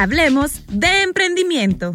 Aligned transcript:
Hablemos 0.00 0.64
de 0.68 1.02
emprendimiento. 1.02 1.92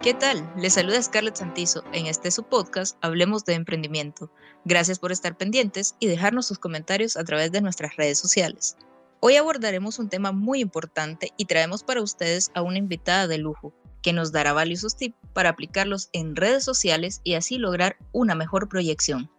¿Qué 0.00 0.12
tal? 0.12 0.52
Les 0.56 0.72
saluda 0.72 1.00
Scarlett 1.00 1.36
Santizo 1.36 1.84
en 1.92 2.06
este 2.06 2.32
su 2.32 2.42
podcast 2.42 2.98
Hablemos 3.00 3.44
de 3.44 3.54
Emprendimiento. 3.54 4.32
Gracias 4.64 4.98
por 4.98 5.12
estar 5.12 5.36
pendientes 5.36 5.94
y 6.00 6.08
dejarnos 6.08 6.46
sus 6.46 6.58
comentarios 6.58 7.16
a 7.16 7.22
través 7.22 7.52
de 7.52 7.60
nuestras 7.60 7.94
redes 7.94 8.18
sociales. 8.18 8.76
Hoy 9.20 9.36
abordaremos 9.36 10.00
un 10.00 10.08
tema 10.08 10.32
muy 10.32 10.62
importante 10.62 11.30
y 11.36 11.44
traemos 11.44 11.84
para 11.84 12.02
ustedes 12.02 12.50
a 12.54 12.62
una 12.62 12.78
invitada 12.78 13.28
de 13.28 13.38
lujo 13.38 13.72
que 14.02 14.12
nos 14.12 14.32
dará 14.32 14.52
valiosos 14.52 14.96
tips 14.96 15.14
para 15.32 15.50
aplicarlos 15.50 16.08
en 16.12 16.34
redes 16.34 16.64
sociales 16.64 17.20
y 17.22 17.34
así 17.34 17.58
lograr 17.58 17.98
una 18.10 18.34
mejor 18.34 18.68
proyección. 18.68 19.30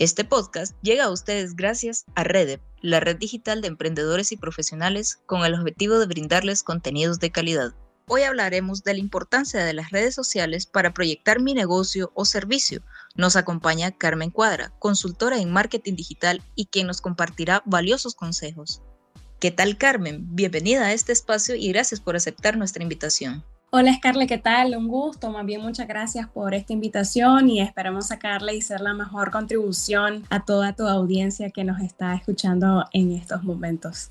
Este 0.00 0.24
podcast 0.24 0.74
llega 0.82 1.04
a 1.04 1.10
ustedes 1.12 1.54
gracias 1.54 2.04
a 2.16 2.24
Redep, 2.24 2.60
la 2.80 2.98
red 2.98 3.16
digital 3.16 3.62
de 3.62 3.68
emprendedores 3.68 4.32
y 4.32 4.36
profesionales 4.36 5.20
con 5.24 5.44
el 5.44 5.54
objetivo 5.54 6.00
de 6.00 6.06
brindarles 6.06 6.64
contenidos 6.64 7.20
de 7.20 7.30
calidad. 7.30 7.74
Hoy 8.08 8.22
hablaremos 8.22 8.82
de 8.82 8.94
la 8.94 8.98
importancia 8.98 9.64
de 9.64 9.72
las 9.72 9.90
redes 9.90 10.12
sociales 10.12 10.66
para 10.66 10.92
proyectar 10.92 11.40
mi 11.40 11.54
negocio 11.54 12.10
o 12.14 12.24
servicio. 12.24 12.82
Nos 13.14 13.36
acompaña 13.36 13.92
Carmen 13.92 14.30
Cuadra, 14.30 14.72
consultora 14.80 15.38
en 15.38 15.52
marketing 15.52 15.94
digital 15.94 16.42
y 16.56 16.66
quien 16.66 16.88
nos 16.88 17.00
compartirá 17.00 17.62
valiosos 17.64 18.16
consejos. 18.16 18.82
¿Qué 19.38 19.52
tal 19.52 19.78
Carmen? 19.78 20.26
Bienvenida 20.34 20.86
a 20.86 20.92
este 20.92 21.12
espacio 21.12 21.54
y 21.54 21.68
gracias 21.68 22.00
por 22.00 22.16
aceptar 22.16 22.56
nuestra 22.56 22.82
invitación. 22.82 23.44
Hola 23.76 23.92
Scarlett, 23.92 24.28
¿qué 24.28 24.38
tal? 24.38 24.76
Un 24.76 24.86
gusto, 24.86 25.32
más 25.32 25.44
bien 25.44 25.60
muchas 25.60 25.88
gracias 25.88 26.28
por 26.28 26.54
esta 26.54 26.72
invitación 26.72 27.50
y 27.50 27.60
esperamos 27.60 28.06
sacarle 28.06 28.54
y 28.54 28.62
ser 28.62 28.80
la 28.80 28.94
mejor 28.94 29.32
contribución 29.32 30.24
a 30.30 30.44
toda 30.44 30.74
tu 30.74 30.86
audiencia 30.86 31.50
que 31.50 31.64
nos 31.64 31.80
está 31.80 32.14
escuchando 32.14 32.84
en 32.92 33.10
estos 33.10 33.42
momentos. 33.42 34.10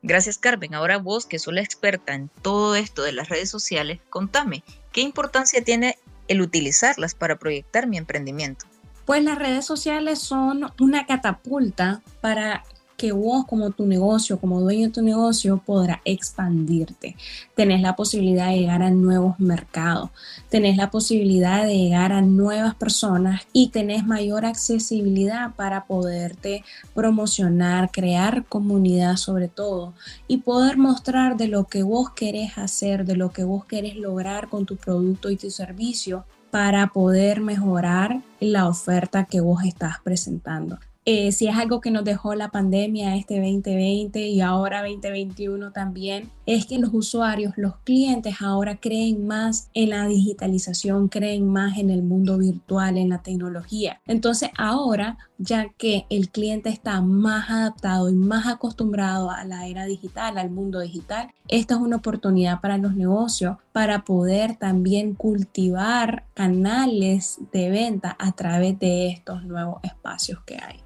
Gracias 0.00 0.38
Carmen, 0.38 0.72
ahora 0.72 0.96
vos 0.96 1.26
que 1.26 1.38
sos 1.38 1.52
la 1.52 1.60
experta 1.60 2.14
en 2.14 2.30
todo 2.40 2.74
esto 2.74 3.02
de 3.02 3.12
las 3.12 3.28
redes 3.28 3.50
sociales, 3.50 4.00
contame, 4.08 4.64
¿qué 4.92 5.02
importancia 5.02 5.62
tiene 5.62 5.98
el 6.26 6.40
utilizarlas 6.40 7.14
para 7.14 7.38
proyectar 7.38 7.86
mi 7.86 7.98
emprendimiento? 7.98 8.64
Pues 9.04 9.22
las 9.22 9.38
redes 9.38 9.66
sociales 9.66 10.20
son 10.20 10.72
una 10.80 11.04
catapulta 11.04 12.00
para 12.22 12.64
que 12.96 13.12
vos 13.12 13.46
como 13.46 13.70
tu 13.70 13.86
negocio, 13.86 14.38
como 14.38 14.60
dueño 14.60 14.86
de 14.86 14.92
tu 14.92 15.02
negocio, 15.02 15.62
podrá 15.64 16.00
expandirte. 16.04 17.16
Tenés 17.54 17.80
la 17.80 17.96
posibilidad 17.96 18.48
de 18.48 18.58
llegar 18.58 18.82
a 18.82 18.90
nuevos 18.90 19.38
mercados, 19.38 20.10
tenés 20.48 20.76
la 20.76 20.90
posibilidad 20.90 21.64
de 21.64 21.76
llegar 21.76 22.12
a 22.12 22.22
nuevas 22.22 22.74
personas 22.74 23.42
y 23.52 23.68
tenés 23.68 24.06
mayor 24.06 24.44
accesibilidad 24.44 25.54
para 25.54 25.84
poderte 25.84 26.64
promocionar, 26.94 27.90
crear 27.90 28.44
comunidad 28.46 29.16
sobre 29.16 29.48
todo 29.48 29.94
y 30.26 30.38
poder 30.38 30.78
mostrar 30.78 31.36
de 31.36 31.48
lo 31.48 31.64
que 31.64 31.82
vos 31.82 32.10
querés 32.10 32.58
hacer, 32.58 33.04
de 33.04 33.16
lo 33.16 33.30
que 33.30 33.44
vos 33.44 33.64
querés 33.64 33.96
lograr 33.96 34.48
con 34.48 34.66
tu 34.66 34.76
producto 34.76 35.30
y 35.30 35.36
tu 35.36 35.50
servicio 35.50 36.24
para 36.50 36.86
poder 36.88 37.40
mejorar 37.40 38.22
la 38.40 38.68
oferta 38.68 39.24
que 39.24 39.40
vos 39.40 39.64
estás 39.64 39.96
presentando. 40.02 40.78
Eh, 41.08 41.30
si 41.30 41.46
es 41.46 41.56
algo 41.56 41.80
que 41.80 41.92
nos 41.92 42.02
dejó 42.02 42.34
la 42.34 42.50
pandemia 42.50 43.14
este 43.14 43.36
2020 43.36 44.26
y 44.26 44.40
ahora 44.40 44.82
2021 44.82 45.70
también, 45.70 46.32
es 46.46 46.66
que 46.66 46.80
los 46.80 46.92
usuarios, 46.92 47.52
los 47.56 47.76
clientes 47.84 48.34
ahora 48.40 48.80
creen 48.80 49.24
más 49.24 49.70
en 49.72 49.90
la 49.90 50.08
digitalización, 50.08 51.06
creen 51.06 51.48
más 51.48 51.78
en 51.78 51.90
el 51.90 52.02
mundo 52.02 52.38
virtual, 52.38 52.98
en 52.98 53.10
la 53.10 53.22
tecnología. 53.22 54.00
Entonces 54.08 54.50
ahora, 54.58 55.16
ya 55.38 55.68
que 55.78 56.06
el 56.10 56.28
cliente 56.30 56.70
está 56.70 57.00
más 57.00 57.50
adaptado 57.50 58.10
y 58.10 58.14
más 58.14 58.48
acostumbrado 58.48 59.30
a 59.30 59.44
la 59.44 59.68
era 59.68 59.84
digital, 59.84 60.38
al 60.38 60.50
mundo 60.50 60.80
digital, 60.80 61.30
esta 61.46 61.74
es 61.74 61.80
una 61.80 61.98
oportunidad 61.98 62.60
para 62.60 62.78
los 62.78 62.96
negocios 62.96 63.58
para 63.70 64.04
poder 64.04 64.56
también 64.56 65.14
cultivar 65.14 66.24
canales 66.34 67.38
de 67.52 67.70
venta 67.70 68.16
a 68.18 68.32
través 68.32 68.76
de 68.80 69.10
estos 69.10 69.44
nuevos 69.44 69.78
espacios 69.84 70.40
que 70.44 70.56
hay. 70.56 70.80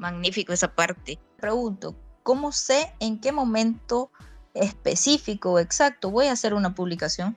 Magnífico 0.00 0.52
esa 0.52 0.74
parte. 0.74 1.18
Pregunto, 1.36 1.94
¿cómo 2.22 2.52
sé 2.52 2.92
en 3.00 3.20
qué 3.20 3.32
momento 3.32 4.10
específico 4.54 5.52
o 5.52 5.58
exacto 5.58 6.10
voy 6.10 6.26
a 6.26 6.32
hacer 6.32 6.54
una 6.54 6.74
publicación? 6.74 7.36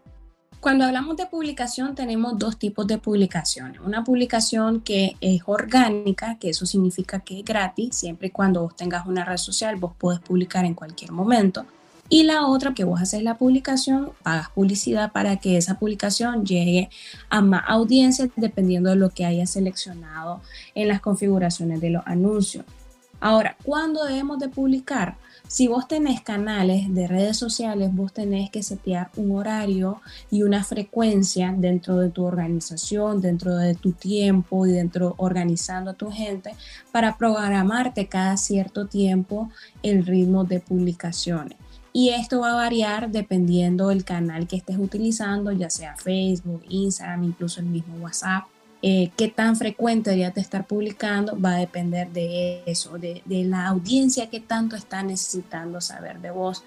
Cuando 0.62 0.85
hablamos 0.85 1.18
de 1.18 1.25
publicación 1.25 1.94
tenemos 1.94 2.40
dos 2.40 2.57
tipos 2.57 2.88
de 2.88 2.97
publicaciones. 2.97 3.81
Una 3.81 4.06
publicación 4.06 4.79
que 4.79 5.18
es 5.19 5.41
orgánica, 5.46 6.38
que 6.40 6.52
eso 6.52 6.66
significa 6.66 7.19
que 7.19 7.40
es 7.40 7.46
gratis, 7.46 7.97
siempre 7.97 8.29
y 8.29 8.31
cuando 8.31 8.62
vos 8.62 8.75
tengas 8.78 9.06
una 9.06 9.25
red 9.25 9.35
social, 9.35 9.75
vos 9.75 9.94
podés 9.97 10.22
publicar 10.22 10.63
en 10.63 10.73
cualquier 10.73 11.12
momento. 11.12 11.66
Y 12.13 12.22
la 12.22 12.46
otra, 12.46 12.75
que 12.75 12.84
vos 12.84 13.01
haces 13.01 13.24
la 13.24 13.40
publicación, 13.40 14.12
pagas 14.22 14.51
publicidad 14.51 15.12
para 15.12 15.38
que 15.38 15.57
esa 15.57 15.79
publicación 15.79 16.46
llegue 16.46 16.91
a 17.31 17.41
más 17.41 17.63
audiencias 17.68 18.29
dependiendo 18.35 18.91
de 18.91 18.97
lo 18.97 19.09
que 19.09 19.25
hayas 19.25 19.50
seleccionado 19.50 20.40
en 20.75 20.90
las 20.90 21.02
configuraciones 21.02 21.81
de 21.81 21.90
los 21.90 22.03
anuncios. 22.06 22.66
Ahora, 23.19 23.57
¿cuándo 23.63 24.06
debemos 24.06 24.38
de 24.38 24.47
publicar? 24.47 25.16
Si 25.47 25.68
vos 25.68 25.88
tenés 25.88 26.22
canales 26.22 26.94
de 26.94 27.07
redes 27.07 27.35
sociales, 27.35 27.90
vos 27.91 28.13
tenés 28.13 28.52
que 28.52 28.62
setear 28.62 29.09
un 29.16 29.35
horario 29.35 30.00
y 30.29 30.44
una 30.44 30.63
frecuencia 30.63 31.52
dentro 31.57 31.97
de 31.97 32.12
tu 32.12 32.25
organización, 32.25 33.22
dentro 33.22 33.56
de 33.56 33.73
tu 33.73 33.91
tiempo 33.91 34.68
y 34.68 34.72
dentro 34.72 35.16
organizando 35.18 35.90
a 35.90 35.96
tu 35.96 36.12
gente 36.12 36.53
para 36.91 37.18
programarte 37.18 38.07
cada 38.07 38.38
cierto 38.38 38.85
tiempo 38.85 39.50
el 39.81 40.06
ritmo 40.06 40.44
de 40.44 40.59
publicaciones 40.59 41.57
y 41.93 42.09
esto 42.09 42.39
va 42.39 42.53
a 42.53 42.55
variar 42.55 43.11
dependiendo 43.11 43.89
del 43.89 44.03
canal 44.03 44.47
que 44.47 44.55
estés 44.55 44.77
utilizando, 44.79 45.51
ya 45.51 45.69
sea 45.69 45.95
Facebook, 45.95 46.63
Instagram, 46.67 47.23
incluso 47.23 47.59
el 47.59 47.67
mismo 47.67 47.95
WhatsApp. 47.97 48.45
Eh, 48.81 49.11
qué 49.15 49.29
tan 49.29 49.55
frecuente 49.55 50.09
deberías 50.09 50.33
de 50.33 50.41
estar 50.41 50.65
publicando 50.67 51.39
va 51.39 51.51
a 51.51 51.59
depender 51.59 52.11
de 52.11 52.63
eso, 52.65 52.97
de, 52.97 53.21
de 53.23 53.45
la 53.45 53.67
audiencia 53.67 54.29
que 54.29 54.41
tanto 54.41 54.75
está 54.75 55.03
necesitando 55.03 55.79
saber 55.79 56.19
de 56.19 56.31
vos. 56.31 56.63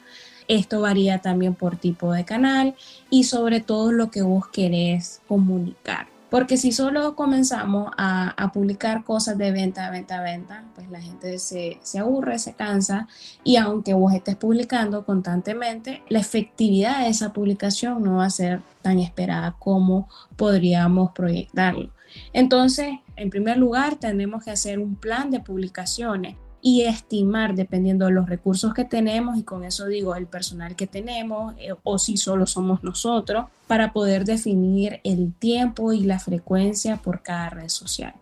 Esto 0.48 0.80
varía 0.80 1.18
también 1.18 1.54
por 1.54 1.76
tipo 1.76 2.12
de 2.12 2.24
canal 2.24 2.76
y 3.10 3.24
sobre 3.24 3.60
todo 3.60 3.90
lo 3.90 4.10
que 4.12 4.22
vos 4.22 4.46
querés 4.48 5.20
comunicar. 5.26 6.15
Porque 6.30 6.56
si 6.56 6.72
solo 6.72 7.14
comenzamos 7.14 7.90
a, 7.96 8.50
publicar 8.52 9.04
cosas 9.04 9.38
de 9.38 9.52
venta, 9.52 9.90
venta, 9.90 10.22
venta, 10.22 10.64
pues 10.74 10.90
la 10.90 11.00
gente 11.00 11.38
se, 11.38 11.78
se, 11.82 11.98
aburre, 11.98 12.38
se 12.38 12.54
cansa 12.54 13.06
y 13.44 13.56
aunque 13.56 13.94
vos 13.94 14.12
estés 14.12 14.36
publicando 14.36 15.04
constantemente, 15.04 16.02
la 16.08 16.20
efectividad 16.20 17.00
de 17.00 17.08
esa 17.08 17.32
publicación 17.32 18.02
no 18.02 18.16
va 18.16 18.26
a 18.26 18.30
ser 18.30 18.60
tan 18.82 18.98
esperada 18.98 19.56
como 19.58 20.08
podríamos 20.36 21.12
proyectarlo. 21.12 21.90
Entonces, 22.32 22.94
en 23.16 23.30
primer 23.30 23.58
lugar, 23.58 23.96
tenemos 23.96 24.44
que 24.44 24.50
hacer 24.50 24.78
un 24.78 24.96
plan 24.96 25.30
de 25.30 25.40
publicaciones 25.40 26.36
y 26.66 26.82
estimar 26.82 27.54
dependiendo 27.54 28.06
de 28.06 28.10
los 28.10 28.28
recursos 28.28 28.74
que 28.74 28.84
tenemos 28.84 29.38
y 29.38 29.44
con 29.44 29.62
eso 29.62 29.86
digo 29.86 30.16
el 30.16 30.26
personal 30.26 30.74
que 30.74 30.88
tenemos 30.88 31.54
eh, 31.58 31.72
o 31.84 31.96
si 31.96 32.16
solo 32.16 32.44
somos 32.44 32.82
nosotros 32.82 33.46
para 33.68 33.92
poder 33.92 34.24
definir 34.24 35.00
el 35.04 35.32
tiempo 35.32 35.92
y 35.92 36.00
la 36.00 36.18
frecuencia 36.18 36.96
por 36.96 37.22
cada 37.22 37.50
red 37.50 37.68
social. 37.68 38.14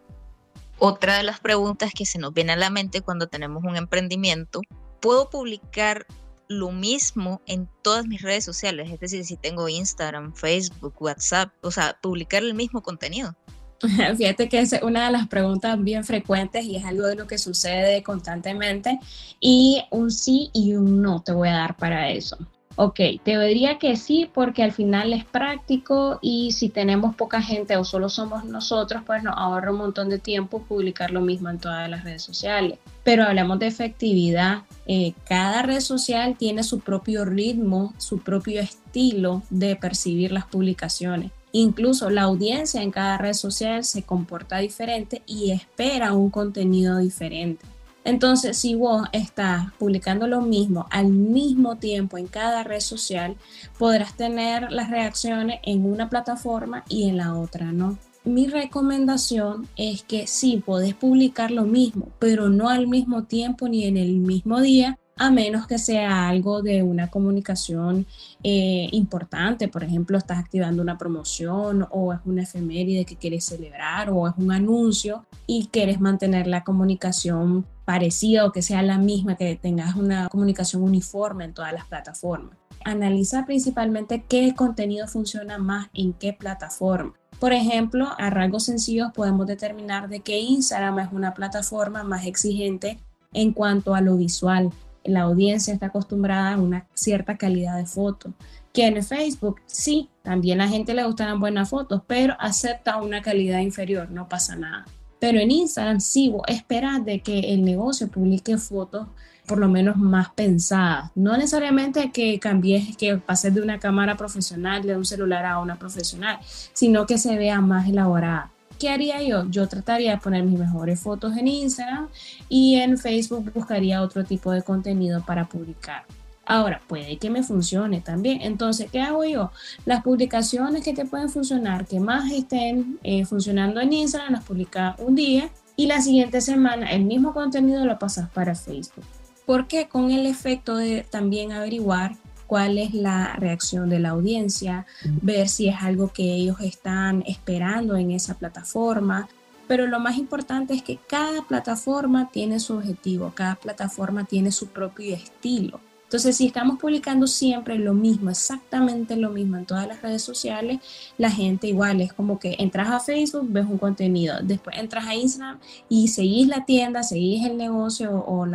Otra 0.78 1.16
de 1.16 1.22
las 1.22 1.40
preguntas 1.40 1.92
que 1.94 2.04
se 2.04 2.18
nos 2.18 2.34
viene 2.34 2.52
a 2.52 2.56
la 2.56 2.68
mente 2.68 3.00
cuando 3.00 3.28
tenemos 3.28 3.64
un 3.64 3.78
emprendimiento, 3.78 4.60
¿puedo 5.00 5.30
publicar 5.30 6.04
lo 6.46 6.70
mismo 6.70 7.40
en 7.46 7.66
todas 7.80 8.06
mis 8.06 8.20
redes 8.20 8.44
sociales? 8.44 8.92
Es 8.92 9.00
decir, 9.00 9.24
si 9.24 9.38
tengo 9.38 9.70
Instagram, 9.70 10.34
Facebook, 10.34 11.00
WhatsApp, 11.00 11.50
o 11.62 11.70
sea, 11.70 11.96
publicar 12.02 12.42
el 12.42 12.52
mismo 12.52 12.82
contenido. 12.82 13.34
Fíjate 14.16 14.48
que 14.48 14.60
es 14.60 14.74
una 14.82 15.06
de 15.06 15.12
las 15.12 15.28
preguntas 15.28 15.82
bien 15.82 16.04
frecuentes 16.04 16.64
y 16.64 16.76
es 16.76 16.84
algo 16.84 17.06
de 17.06 17.16
lo 17.16 17.26
que 17.26 17.38
sucede 17.38 18.02
constantemente. 18.02 18.98
Y 19.40 19.82
un 19.90 20.10
sí 20.10 20.50
y 20.52 20.74
un 20.74 21.02
no 21.02 21.22
te 21.22 21.32
voy 21.32 21.48
a 21.48 21.54
dar 21.54 21.76
para 21.76 22.10
eso. 22.10 22.38
Ok, 22.76 22.98
te 23.22 23.38
diría 23.38 23.78
que 23.78 23.94
sí 23.94 24.28
porque 24.32 24.64
al 24.64 24.72
final 24.72 25.12
es 25.12 25.24
práctico 25.24 26.18
y 26.20 26.50
si 26.50 26.68
tenemos 26.68 27.14
poca 27.14 27.40
gente 27.40 27.76
o 27.76 27.84
solo 27.84 28.08
somos 28.08 28.44
nosotros, 28.44 29.02
pues 29.06 29.22
nos 29.22 29.36
ahorra 29.36 29.70
un 29.70 29.78
montón 29.78 30.08
de 30.08 30.18
tiempo 30.18 30.62
publicar 30.62 31.12
lo 31.12 31.20
mismo 31.20 31.50
en 31.50 31.58
todas 31.58 31.88
las 31.88 32.02
redes 32.02 32.22
sociales. 32.22 32.80
Pero 33.04 33.22
hablamos 33.24 33.60
de 33.60 33.68
efectividad. 33.68 34.62
Eh, 34.86 35.14
cada 35.28 35.62
red 35.62 35.78
social 35.78 36.36
tiene 36.36 36.64
su 36.64 36.80
propio 36.80 37.24
ritmo, 37.24 37.94
su 37.98 38.18
propio 38.18 38.60
estilo 38.60 39.42
de 39.50 39.76
percibir 39.76 40.32
las 40.32 40.46
publicaciones. 40.46 41.30
Incluso 41.56 42.10
la 42.10 42.22
audiencia 42.22 42.82
en 42.82 42.90
cada 42.90 43.16
red 43.16 43.32
social 43.32 43.84
se 43.84 44.02
comporta 44.02 44.58
diferente 44.58 45.22
y 45.24 45.52
espera 45.52 46.12
un 46.12 46.28
contenido 46.28 46.98
diferente. 46.98 47.64
Entonces, 48.02 48.58
si 48.58 48.74
vos 48.74 49.06
estás 49.12 49.72
publicando 49.78 50.26
lo 50.26 50.40
mismo 50.40 50.88
al 50.90 51.10
mismo 51.10 51.76
tiempo 51.76 52.18
en 52.18 52.26
cada 52.26 52.64
red 52.64 52.80
social, 52.80 53.36
podrás 53.78 54.16
tener 54.16 54.72
las 54.72 54.90
reacciones 54.90 55.60
en 55.62 55.86
una 55.86 56.10
plataforma 56.10 56.82
y 56.88 57.08
en 57.08 57.18
la 57.18 57.36
otra 57.36 57.70
no. 57.70 57.98
mi 58.24 58.48
recomendación 58.48 59.68
es 59.76 60.02
que 60.02 60.26
sí, 60.26 60.60
podés 60.66 60.94
publicar 60.94 61.52
lo 61.52 61.66
mismo, 61.66 62.08
pero 62.18 62.48
no 62.48 62.68
al 62.68 62.88
mismo 62.88 63.24
tiempo 63.24 63.68
ni 63.68 63.84
en 63.84 63.96
el 63.96 64.16
mismo 64.16 64.60
día, 64.60 64.98
a 65.16 65.30
menos 65.30 65.66
que 65.66 65.78
sea 65.78 66.28
algo 66.28 66.62
de 66.62 66.82
una 66.82 67.10
comunicación 67.10 68.06
eh, 68.42 68.88
importante. 68.92 69.68
Por 69.68 69.84
ejemplo, 69.84 70.18
estás 70.18 70.38
activando 70.38 70.82
una 70.82 70.98
promoción 70.98 71.86
o 71.90 72.12
es 72.12 72.20
una 72.24 72.42
efeméride 72.42 73.04
que 73.04 73.16
quieres 73.16 73.44
celebrar 73.44 74.10
o 74.10 74.26
es 74.26 74.34
un 74.36 74.50
anuncio 74.50 75.24
y 75.46 75.68
quieres 75.68 76.00
mantener 76.00 76.46
la 76.46 76.64
comunicación 76.64 77.64
parecida 77.84 78.46
o 78.46 78.52
que 78.52 78.62
sea 78.62 78.82
la 78.82 78.98
misma, 78.98 79.36
que 79.36 79.56
tengas 79.56 79.94
una 79.94 80.28
comunicación 80.28 80.82
uniforme 80.82 81.44
en 81.44 81.54
todas 81.54 81.72
las 81.72 81.86
plataformas. 81.86 82.56
Analiza 82.84 83.46
principalmente 83.46 84.24
qué 84.28 84.54
contenido 84.54 85.06
funciona 85.06 85.58
más 85.58 85.88
en 85.94 86.12
qué 86.12 86.32
plataforma. 86.32 87.14
Por 87.38 87.52
ejemplo, 87.52 88.08
a 88.18 88.30
rasgos 88.30 88.64
sencillos 88.64 89.10
podemos 89.12 89.46
determinar 89.46 90.08
de 90.08 90.20
que 90.20 90.38
Instagram 90.38 90.98
es 91.00 91.12
una 91.12 91.34
plataforma 91.34 92.02
más 92.04 92.26
exigente 92.26 92.98
en 93.32 93.52
cuanto 93.52 93.94
a 93.94 94.00
lo 94.00 94.16
visual 94.16 94.70
la 95.04 95.22
audiencia 95.22 95.72
está 95.74 95.86
acostumbrada 95.86 96.54
a 96.54 96.60
una 96.60 96.86
cierta 96.94 97.36
calidad 97.36 97.76
de 97.76 97.86
foto. 97.86 98.32
Que 98.72 98.86
en 98.86 99.02
Facebook 99.02 99.60
sí, 99.66 100.10
también 100.22 100.60
a 100.60 100.64
la 100.64 100.70
gente 100.70 100.94
le 100.94 101.04
gustan 101.04 101.38
buenas 101.38 101.70
fotos, 101.70 102.02
pero 102.06 102.34
acepta 102.40 103.00
una 103.00 103.22
calidad 103.22 103.60
inferior, 103.60 104.10
no 104.10 104.28
pasa 104.28 104.56
nada. 104.56 104.84
Pero 105.20 105.38
en 105.38 105.50
Instagram 105.50 106.00
sí, 106.00 106.28
vos 106.28 106.42
esperas 106.48 107.04
de 107.04 107.20
que 107.20 107.54
el 107.54 107.64
negocio 107.64 108.08
publique 108.08 108.58
fotos 108.58 109.06
por 109.46 109.58
lo 109.58 109.68
menos 109.68 109.96
más 109.96 110.30
pensadas. 110.30 111.10
No 111.14 111.36
necesariamente 111.36 112.10
que 112.12 112.38
cambies, 112.38 112.96
que 112.96 113.16
pases 113.18 113.54
de 113.54 113.60
una 113.60 113.78
cámara 113.78 114.16
profesional, 114.16 114.82
de 114.82 114.96
un 114.96 115.04
celular 115.04 115.44
a 115.44 115.58
una 115.58 115.76
profesional, 115.76 116.38
sino 116.72 117.06
que 117.06 117.18
se 117.18 117.36
vea 117.36 117.60
más 117.60 117.88
elaborada. 117.88 118.50
¿Qué 118.78 118.90
haría 118.90 119.22
yo? 119.22 119.48
Yo 119.50 119.68
trataría 119.68 120.12
de 120.12 120.18
poner 120.18 120.44
mis 120.44 120.58
mejores 120.58 121.00
fotos 121.00 121.36
en 121.36 121.48
Instagram 121.48 122.08
y 122.48 122.76
en 122.76 122.98
Facebook 122.98 123.52
buscaría 123.54 124.02
otro 124.02 124.24
tipo 124.24 124.52
de 124.52 124.62
contenido 124.62 125.24
para 125.24 125.46
publicar. 125.46 126.04
Ahora, 126.46 126.80
puede 126.86 127.16
que 127.16 127.30
me 127.30 127.42
funcione 127.42 128.00
también. 128.00 128.42
Entonces, 128.42 128.90
¿qué 128.90 129.00
hago 129.00 129.24
yo? 129.24 129.50
Las 129.86 130.02
publicaciones 130.02 130.84
que 130.84 130.92
te 130.92 131.06
pueden 131.06 131.30
funcionar, 131.30 131.86
que 131.86 132.00
más 132.00 132.30
estén 132.30 132.98
eh, 133.02 133.24
funcionando 133.24 133.80
en 133.80 133.92
Instagram, 133.92 134.32
las 134.32 134.44
publicas 134.44 134.98
un 134.98 135.14
día 135.14 135.48
y 135.76 135.86
la 135.86 136.00
siguiente 136.00 136.40
semana 136.40 136.92
el 136.92 137.04
mismo 137.04 137.32
contenido 137.32 137.84
lo 137.84 137.98
pasas 137.98 138.28
para 138.30 138.54
Facebook. 138.54 139.04
Porque 139.46 139.88
con 139.88 140.10
el 140.10 140.26
efecto 140.26 140.76
de 140.76 141.06
también 141.08 141.52
averiguar 141.52 142.16
cuál 142.46 142.78
es 142.78 142.94
la 142.94 143.34
reacción 143.36 143.88
de 143.88 143.98
la 143.98 144.10
audiencia, 144.10 144.86
ver 145.22 145.48
si 145.48 145.68
es 145.68 145.76
algo 145.80 146.12
que 146.12 146.34
ellos 146.34 146.60
están 146.60 147.22
esperando 147.26 147.96
en 147.96 148.10
esa 148.10 148.34
plataforma. 148.34 149.28
Pero 149.66 149.86
lo 149.86 149.98
más 149.98 150.18
importante 150.18 150.74
es 150.74 150.82
que 150.82 150.98
cada 151.08 151.42
plataforma 151.42 152.30
tiene 152.30 152.60
su 152.60 152.74
objetivo, 152.74 153.32
cada 153.34 153.54
plataforma 153.54 154.24
tiene 154.24 154.52
su 154.52 154.68
propio 154.68 155.14
estilo. 155.14 155.80
Entonces, 156.04 156.36
si 156.36 156.46
estamos 156.46 156.78
publicando 156.78 157.26
siempre 157.26 157.76
lo 157.78 157.92
mismo, 157.92 158.30
exactamente 158.30 159.16
lo 159.16 159.30
mismo 159.30 159.56
en 159.56 159.66
todas 159.66 159.88
las 159.88 160.00
redes 160.00 160.22
sociales, 160.22 160.78
la 161.18 161.30
gente 161.30 161.66
igual 161.66 162.00
es 162.00 162.12
como 162.12 162.38
que 162.38 162.56
entras 162.58 162.88
a 162.88 163.00
Facebook, 163.00 163.46
ves 163.48 163.66
un 163.66 163.78
contenido, 163.78 164.36
después 164.42 164.76
entras 164.78 165.06
a 165.06 165.14
Instagram 165.14 165.58
y 165.88 166.08
seguís 166.08 166.46
la 166.46 166.64
tienda, 166.64 167.02
seguís 167.02 167.44
el 167.44 167.56
negocio 167.56 168.12
o 168.12 168.46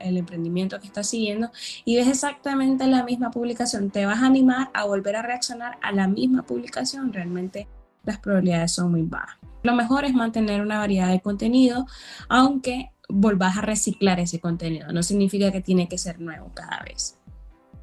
el 0.00 0.16
emprendimiento 0.16 0.80
que 0.80 0.86
estás 0.86 1.08
siguiendo 1.08 1.50
y 1.84 1.96
ves 1.96 2.08
exactamente 2.08 2.86
la 2.86 3.04
misma 3.04 3.30
publicación. 3.30 3.90
Te 3.90 4.06
vas 4.06 4.22
a 4.22 4.26
animar 4.26 4.70
a 4.72 4.84
volver 4.84 5.16
a 5.16 5.22
reaccionar 5.22 5.78
a 5.82 5.92
la 5.92 6.08
misma 6.08 6.42
publicación. 6.42 7.12
Realmente 7.12 7.68
las 8.04 8.18
probabilidades 8.18 8.72
son 8.72 8.92
muy 8.92 9.02
bajas. 9.02 9.38
Lo 9.62 9.74
mejor 9.74 10.04
es 10.04 10.14
mantener 10.14 10.60
una 10.60 10.78
variedad 10.78 11.08
de 11.08 11.20
contenido, 11.20 11.86
aunque 12.28 12.90
volvás 13.08 13.58
a 13.58 13.62
reciclar 13.62 14.20
ese 14.20 14.40
contenido. 14.40 14.92
No 14.92 15.02
significa 15.02 15.52
que 15.52 15.60
tiene 15.60 15.88
que 15.88 15.98
ser 15.98 16.20
nuevo 16.20 16.50
cada 16.54 16.82
vez. 16.82 17.18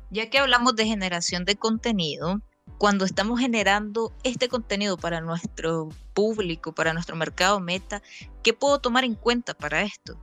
Ya 0.09 0.29
que 0.29 0.39
hablamos 0.39 0.75
de 0.75 0.85
generación 0.85 1.45
de 1.45 1.55
contenido, 1.55 2.41
cuando 2.77 3.05
estamos 3.05 3.39
generando 3.39 4.11
este 4.23 4.49
contenido 4.49 4.97
para 4.97 5.21
nuestro 5.21 5.89
público, 6.13 6.73
para 6.73 6.93
nuestro 6.93 7.15
mercado 7.15 7.59
meta, 7.59 8.01
¿qué 8.43 8.53
puedo 8.53 8.79
tomar 8.79 9.03
en 9.03 9.15
cuenta 9.15 9.53
para 9.53 9.83
esto? 9.83 10.17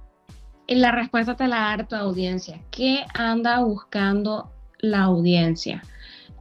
La 0.66 0.92
respuesta 0.92 1.36
te 1.36 1.46
la 1.46 1.76
da 1.76 1.84
tu 1.86 1.96
audiencia. 1.96 2.60
¿Qué 2.70 3.06
anda 3.14 3.60
buscando 3.60 4.52
la 4.78 5.04
audiencia? 5.04 5.82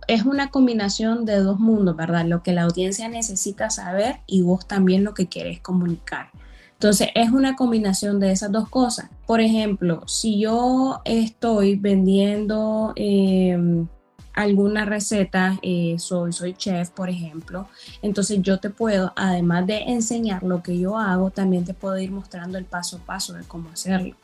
Es 0.07 0.24
una 0.24 0.50
combinación 0.50 1.25
de 1.25 1.38
dos 1.38 1.60
mundos, 1.60 1.95
¿verdad? 1.95 2.25
Lo 2.25 2.44
que 2.44 2.51
la 2.51 2.63
audiencia 2.63 3.07
necesita 3.07 3.69
saber 3.69 4.21
y 4.25 4.42
vos 4.42 4.68
también 4.68 5.03
lo 5.03 5.13
que 5.13 5.27
quieres 5.27 5.62
comunicar. 5.62 6.31
Entonces 6.77 7.09
es 7.15 7.31
una 7.31 7.56
combinación 7.56 8.19
de 8.19 8.31
esas 8.31 8.51
dos 8.51 8.69
cosas. 8.69 9.09
Por 9.25 9.41
ejemplo, 9.41 10.03
si 10.07 10.39
yo 10.39 11.01
estoy 11.06 11.75
vendiendo 11.75 12.94
em, 12.95 13.88
alguna 14.33 14.85
receta, 14.85 15.57
eh, 15.63 15.95
soy, 15.97 16.33
soy 16.33 16.53
chef, 16.53 16.91
por 16.91 17.09
ejemplo, 17.09 17.68
entonces 18.03 18.44
yo 18.44 18.59
te 18.59 18.69
puedo, 18.69 19.12
además 19.15 19.65
de 19.65 19.79
enseñar 19.88 20.44
lo 20.44 20.62
que 20.62 20.77
yo 20.77 21.00
hago, 21.00 21.31
también 21.31 21.65
te 21.65 21.74
puedo 21.74 21.97
ir 21.97 22.12
mostrando 22.12 22.59
el 22.59 22.65
paso 22.65 22.97
a 22.97 23.06
paso 23.07 23.33
de 23.33 23.44
cómo 23.44 23.71
hacerlo. 23.71 24.15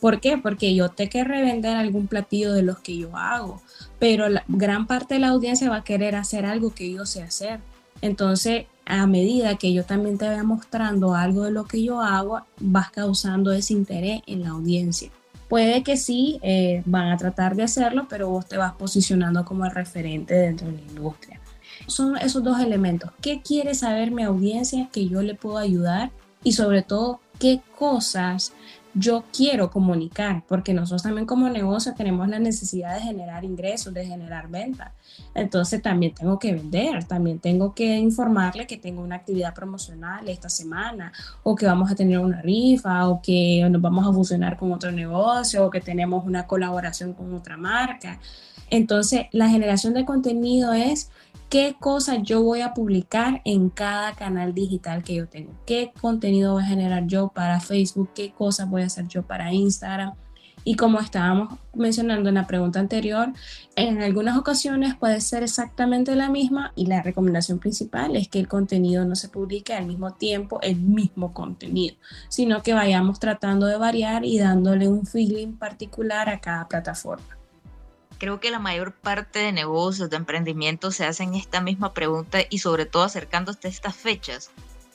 ¿Por 0.00 0.20
qué? 0.20 0.38
Porque 0.38 0.74
yo 0.74 0.88
te 0.88 1.10
que 1.10 1.24
revender 1.24 1.76
algún 1.76 2.06
platillo 2.06 2.54
de 2.54 2.62
los 2.62 2.78
que 2.78 2.96
yo 2.96 3.14
hago, 3.18 3.60
pero 3.98 4.30
la 4.30 4.44
gran 4.48 4.86
parte 4.86 5.14
de 5.14 5.20
la 5.20 5.28
audiencia 5.28 5.68
va 5.68 5.76
a 5.76 5.84
querer 5.84 6.16
hacer 6.16 6.46
algo 6.46 6.72
que 6.72 6.90
yo 6.90 7.04
sé 7.04 7.22
hacer. 7.22 7.60
Entonces, 8.00 8.64
a 8.88 9.06
medida 9.06 9.56
que 9.56 9.74
yo 9.74 9.84
también 9.84 10.16
te 10.16 10.26
vaya 10.26 10.42
mostrando 10.42 11.14
algo 11.14 11.44
de 11.44 11.50
lo 11.50 11.66
que 11.66 11.82
yo 11.84 12.00
hago, 12.00 12.40
vas 12.58 12.90
causando 12.90 13.52
ese 13.52 13.74
interés 13.74 14.22
en 14.26 14.42
la 14.42 14.50
audiencia. 14.50 15.10
Puede 15.46 15.82
que 15.82 15.98
sí, 15.98 16.40
eh, 16.42 16.82
van 16.86 17.10
a 17.10 17.18
tratar 17.18 17.54
de 17.54 17.64
hacerlo, 17.64 18.06
pero 18.08 18.30
vos 18.30 18.46
te 18.46 18.56
vas 18.56 18.72
posicionando 18.72 19.44
como 19.44 19.66
el 19.66 19.72
referente 19.72 20.34
dentro 20.34 20.68
de 20.68 20.78
la 20.78 20.80
industria. 20.80 21.38
Son 21.86 22.16
esos 22.16 22.42
dos 22.42 22.60
elementos. 22.60 23.10
¿Qué 23.20 23.42
quiere 23.42 23.74
saber 23.74 24.10
mi 24.10 24.22
audiencia 24.22 24.88
que 24.90 25.06
yo 25.06 25.20
le 25.20 25.34
puedo 25.34 25.58
ayudar? 25.58 26.10
Y 26.42 26.52
sobre 26.52 26.82
todo, 26.82 27.20
¿qué 27.38 27.60
cosas 27.78 28.54
yo 28.94 29.24
quiero 29.32 29.70
comunicar, 29.70 30.44
porque 30.48 30.74
nosotros 30.74 31.02
también 31.02 31.26
como 31.26 31.48
negocio 31.48 31.94
tenemos 31.94 32.28
la 32.28 32.38
necesidad 32.38 32.94
de 32.94 33.02
generar 33.02 33.44
ingresos, 33.44 33.92
de 33.94 34.06
generar 34.06 34.48
ventas. 34.48 34.92
Entonces 35.34 35.82
también 35.82 36.14
tengo 36.14 36.38
que 36.38 36.52
vender, 36.52 37.04
también 37.04 37.38
tengo 37.38 37.74
que 37.74 37.96
informarle 37.96 38.66
que 38.66 38.76
tengo 38.76 39.02
una 39.02 39.16
actividad 39.16 39.54
promocional 39.54 40.28
esta 40.28 40.48
semana, 40.48 41.12
o 41.42 41.54
que 41.54 41.66
vamos 41.66 41.90
a 41.90 41.94
tener 41.94 42.18
una 42.18 42.42
rifa, 42.42 43.08
o 43.08 43.20
que 43.22 43.66
nos 43.70 43.80
vamos 43.80 44.06
a 44.06 44.12
fusionar 44.12 44.56
con 44.56 44.72
otro 44.72 44.90
negocio, 44.90 45.66
o 45.66 45.70
que 45.70 45.80
tenemos 45.80 46.24
una 46.24 46.46
colaboración 46.46 47.12
con 47.12 47.34
otra 47.34 47.56
marca. 47.56 48.18
Entonces 48.70 49.26
la 49.32 49.48
generación 49.48 49.94
de 49.94 50.04
contenido 50.04 50.72
es 50.72 51.10
qué 51.48 51.76
cosas 51.78 52.18
yo 52.22 52.42
voy 52.42 52.60
a 52.60 52.74
publicar 52.74 53.40
en 53.44 53.70
cada 53.70 54.14
canal 54.14 54.54
digital 54.54 55.02
que 55.02 55.14
yo 55.14 55.28
tengo, 55.28 55.52
qué 55.66 55.92
contenido 56.00 56.54
voy 56.54 56.62
a 56.62 56.66
generar 56.66 57.06
yo 57.06 57.28
para 57.28 57.60
Facebook, 57.60 58.10
qué 58.14 58.32
cosas 58.32 58.68
voy 58.68 58.82
a 58.82 58.86
hacer 58.86 59.08
yo 59.08 59.22
para 59.22 59.52
Instagram. 59.52 60.14
Y 60.64 60.74
como 60.74 60.98
estábamos 61.00 61.58
mencionando 61.72 62.28
en 62.28 62.34
la 62.34 62.46
pregunta 62.46 62.78
anterior, 62.78 63.32
en 63.74 64.02
algunas 64.02 64.36
ocasiones 64.36 64.96
puede 64.96 65.20
ser 65.22 65.42
exactamente 65.42 66.14
la 66.14 66.28
misma 66.28 66.72
y 66.76 66.86
la 66.86 67.00
recomendación 67.00 67.58
principal 67.58 68.16
es 68.16 68.28
que 68.28 68.38
el 68.40 68.48
contenido 68.48 69.06
no 69.06 69.14
se 69.14 69.30
publique 69.30 69.72
al 69.72 69.86
mismo 69.86 70.12
tiempo, 70.12 70.60
el 70.60 70.76
mismo 70.76 71.32
contenido, 71.32 71.96
sino 72.28 72.62
que 72.62 72.74
vayamos 72.74 73.18
tratando 73.18 73.66
de 73.66 73.78
variar 73.78 74.26
y 74.26 74.38
dándole 74.38 74.88
un 74.88 75.06
feeling 75.06 75.52
particular 75.52 76.28
a 76.28 76.40
cada 76.40 76.68
plataforma. 76.68 77.37
Creo 78.18 78.40
que 78.40 78.50
la 78.50 78.58
mayor 78.58 78.92
parte 78.92 79.38
de 79.38 79.52
negocios, 79.52 80.10
de 80.10 80.16
emprendimientos 80.16 80.96
se 80.96 81.04
hacen 81.04 81.34
esta 81.34 81.60
misma 81.60 81.94
pregunta 81.94 82.38
y 82.50 82.58
sobre 82.58 82.84
todo 82.84 83.04
acercándose 83.04 83.68
a 83.68 83.70
estas 83.70 83.96
fechas. 83.96 84.50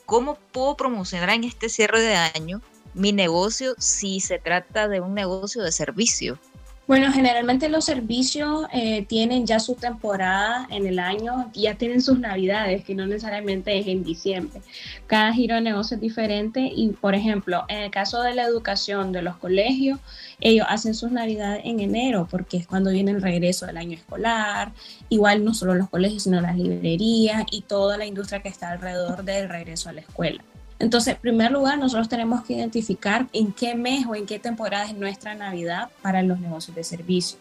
¿Cómo 0.06 0.36
puedo 0.52 0.76
promocionar 0.76 1.30
en 1.30 1.46
este 1.46 1.70
cierre 1.70 2.02
de 2.02 2.16
año 2.16 2.62
mi 2.94 3.14
negocio 3.14 3.76
si 3.78 4.20
se 4.20 4.40
trata 4.40 4.90
de 4.90 5.00
un 5.00 5.14
negocio 5.14 5.64
de 5.64 5.72
servicio? 5.72 6.38
Bueno, 6.86 7.14
generalmente 7.14 7.70
los 7.70 7.86
servicios 7.86 8.66
eh, 8.74 9.06
tienen 9.06 9.46
ya 9.46 9.60
su 9.60 9.76
temporada 9.76 10.68
en 10.70 10.86
el 10.86 11.00
año, 11.00 11.50
ya 11.54 11.76
tienen 11.76 12.02
sus 12.02 12.20
navidades, 12.20 12.84
que 12.84 12.94
no 12.94 13.08
necesariamente 13.08 13.78
es 13.80 13.88
en 13.88 14.04
diciembre. 14.04 14.62
Cada 15.08 15.32
giro 15.32 15.56
de 15.56 15.62
negocio 15.62 15.96
es 15.96 16.02
diferente 16.02 16.70
y, 16.76 16.90
por 16.90 17.16
ejemplo, 17.16 17.64
en 17.70 17.84
el 17.84 17.90
caso 17.90 18.22
de 18.22 18.36
la 18.36 18.44
educación 18.44 19.14
de 19.14 19.22
los 19.22 19.38
colegios, 19.38 19.98
ellos 20.42 20.68
hacen 20.70 20.94
sus 20.94 21.10
navidades 21.10 21.62
en 21.64 21.80
enero 21.80 22.28
porque 22.30 22.58
es 22.58 22.68
cuando 22.68 22.92
viene 22.92 23.12
el 23.12 23.22
regreso 23.22 23.66
del 23.66 23.78
año 23.78 23.94
escolar. 23.96 24.74
Igual 25.08 25.46
no 25.46 25.54
solo 25.54 25.76
los 25.76 25.90
colegios, 25.90 26.24
sino 26.24 26.42
las 26.42 26.58
librerías 26.58 27.46
y 27.50 27.62
toda 27.62 27.96
la 27.98 28.06
industria 28.06 28.42
que 28.42 28.50
está 28.50 28.72
alrededor 28.72 29.24
del 29.24 29.48
regreso 29.48 29.88
a 29.88 29.94
la 29.94 30.02
escuela. 30.02 30.44
Entonces, 30.80 31.16
en 31.16 31.22
primer 31.22 31.52
lugar, 31.52 31.78
nosotros 31.78 32.10
tenemos 32.10 32.44
que 32.44 32.54
identificar 32.54 33.28
en 33.34 33.52
qué 33.54 33.76
mes 33.76 34.06
o 34.06 34.16
en 34.16 34.26
qué 34.26 34.40
temporada 34.40 34.86
es 34.86 34.96
nuestra 34.96 35.36
Navidad 35.36 35.90
para 36.02 36.22
los 36.24 36.40
negocios 36.40 36.76
de 36.76 36.84
servicio. 36.84 37.38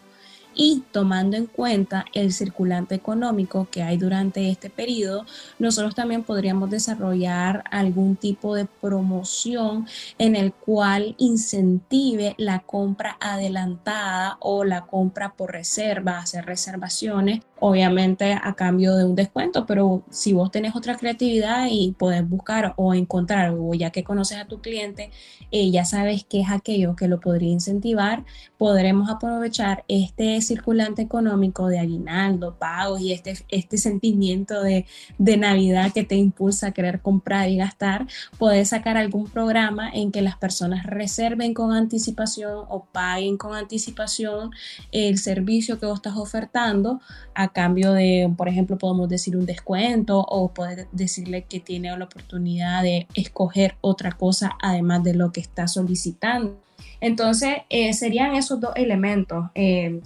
Y 0.55 0.83
tomando 0.91 1.37
en 1.37 1.45
cuenta 1.45 2.05
el 2.13 2.33
circulante 2.33 2.95
económico 2.95 3.67
que 3.69 3.83
hay 3.83 3.97
durante 3.97 4.49
este 4.49 4.69
periodo, 4.69 5.25
nosotros 5.59 5.95
también 5.95 6.23
podríamos 6.23 6.69
desarrollar 6.69 7.63
algún 7.71 8.15
tipo 8.15 8.55
de 8.55 8.65
promoción 8.65 9.87
en 10.17 10.35
el 10.35 10.53
cual 10.53 11.15
incentive 11.17 12.35
la 12.37 12.59
compra 12.59 13.17
adelantada 13.19 14.37
o 14.39 14.63
la 14.63 14.85
compra 14.85 15.33
por 15.33 15.51
reserva, 15.51 16.19
hacer 16.19 16.45
reservaciones 16.45 17.41
obviamente 17.65 18.33
a 18.33 18.55
cambio 18.55 18.97
de 18.97 19.05
un 19.05 19.15
descuento, 19.15 19.65
pero 19.65 20.03
si 20.09 20.33
vos 20.33 20.51
tenés 20.51 20.75
otra 20.75 20.97
creatividad 20.97 21.67
y 21.71 21.93
podés 21.93 22.27
buscar 22.27 22.73
o 22.75 22.93
encontrar, 22.93 23.55
o 23.57 23.73
ya 23.73 23.89
que 23.89 24.03
conoces 24.03 24.37
a 24.37 24.47
tu 24.47 24.59
cliente, 24.59 25.11
y 25.49 25.71
ya 25.71 25.85
sabes 25.85 26.25
qué 26.25 26.41
es 26.41 26.51
aquello 26.51 26.97
que 26.97 27.07
lo 27.07 27.21
podría 27.21 27.51
incentivar, 27.51 28.25
podremos 28.57 29.09
aprovechar 29.09 29.85
este 29.87 30.35
circulante 30.43 31.01
económico 31.01 31.67
de 31.67 31.79
aguinaldo, 31.79 32.55
pagos 32.57 33.01
y 33.01 33.11
este, 33.11 33.37
este 33.49 33.77
sentimiento 33.77 34.61
de, 34.61 34.85
de 35.17 35.37
Navidad 35.37 35.91
que 35.93 36.03
te 36.03 36.15
impulsa 36.15 36.67
a 36.67 36.71
querer 36.71 37.01
comprar 37.01 37.49
y 37.49 37.57
gastar, 37.57 38.07
podés 38.37 38.69
sacar 38.69 38.97
algún 38.97 39.27
programa 39.27 39.89
en 39.89 40.11
que 40.11 40.21
las 40.21 40.37
personas 40.37 40.85
reserven 40.85 41.53
con 41.53 41.71
anticipación 41.71 42.65
o 42.69 42.85
paguen 42.91 43.37
con 43.37 43.55
anticipación 43.55 44.51
el 44.91 45.17
servicio 45.17 45.79
que 45.79 45.85
vos 45.85 45.95
estás 45.95 46.17
ofertando 46.17 47.01
a 47.33 47.49
cambio 47.49 47.93
de, 47.93 48.31
por 48.37 48.47
ejemplo, 48.47 48.77
podemos 48.77 49.09
decir 49.09 49.35
un 49.35 49.45
descuento 49.45 50.19
o 50.19 50.53
poder 50.53 50.87
decirle 50.91 51.43
que 51.43 51.59
tiene 51.59 51.95
la 51.97 52.05
oportunidad 52.05 52.83
de 52.83 53.07
escoger 53.15 53.75
otra 53.81 54.11
cosa 54.11 54.51
además 54.61 55.03
de 55.03 55.13
lo 55.13 55.31
que 55.31 55.41
está 55.41 55.67
solicitando. 55.67 56.59
Entonces, 57.01 57.57
eh, 57.69 57.93
serían 57.93 58.35
esos 58.35 58.59
dos 58.59 58.71
elementos. 58.75 59.45
Eh, 59.55 60.01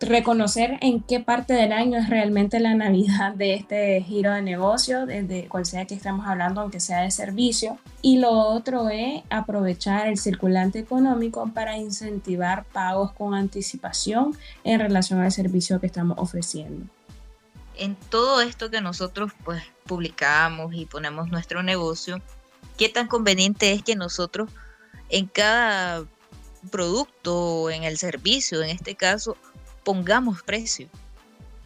reconocer 0.00 0.78
en 0.80 1.02
qué 1.02 1.20
parte 1.20 1.52
del 1.52 1.72
año 1.72 1.98
es 1.98 2.08
realmente 2.08 2.58
la 2.58 2.74
Navidad 2.74 3.34
de 3.34 3.54
este 3.54 4.02
giro 4.02 4.32
de 4.32 4.40
negocio, 4.40 5.04
desde 5.04 5.46
cual 5.46 5.66
sea 5.66 5.86
que 5.86 5.94
estemos 5.94 6.26
hablando, 6.26 6.62
aunque 6.62 6.80
sea 6.80 7.02
de 7.02 7.10
servicio. 7.10 7.78
Y 8.00 8.18
lo 8.18 8.30
otro 8.30 8.88
es 8.88 9.22
aprovechar 9.28 10.08
el 10.08 10.18
circulante 10.18 10.78
económico 10.78 11.50
para 11.52 11.76
incentivar 11.76 12.64
pagos 12.64 13.12
con 13.12 13.34
anticipación 13.34 14.36
en 14.64 14.80
relación 14.80 15.20
al 15.20 15.32
servicio 15.32 15.80
que 15.80 15.86
estamos 15.86 16.16
ofreciendo. 16.18 16.86
En 17.76 17.94
todo 17.94 18.40
esto 18.40 18.70
que 18.70 18.80
nosotros 18.80 19.32
pues 19.44 19.62
publicamos 19.86 20.74
y 20.74 20.86
ponemos 20.86 21.28
nuestro 21.30 21.62
negocio, 21.62 22.20
¿qué 22.78 22.88
tan 22.88 23.06
conveniente 23.06 23.72
es 23.72 23.82
que 23.82 23.96
nosotros 23.96 24.50
en 25.10 25.26
cada 25.26 26.04
producto, 26.70 27.70
en 27.70 27.84
el 27.84 27.96
servicio, 27.96 28.62
en 28.62 28.70
este 28.70 28.94
caso, 28.94 29.36
pongamos 29.90 30.40
precio. 30.44 30.86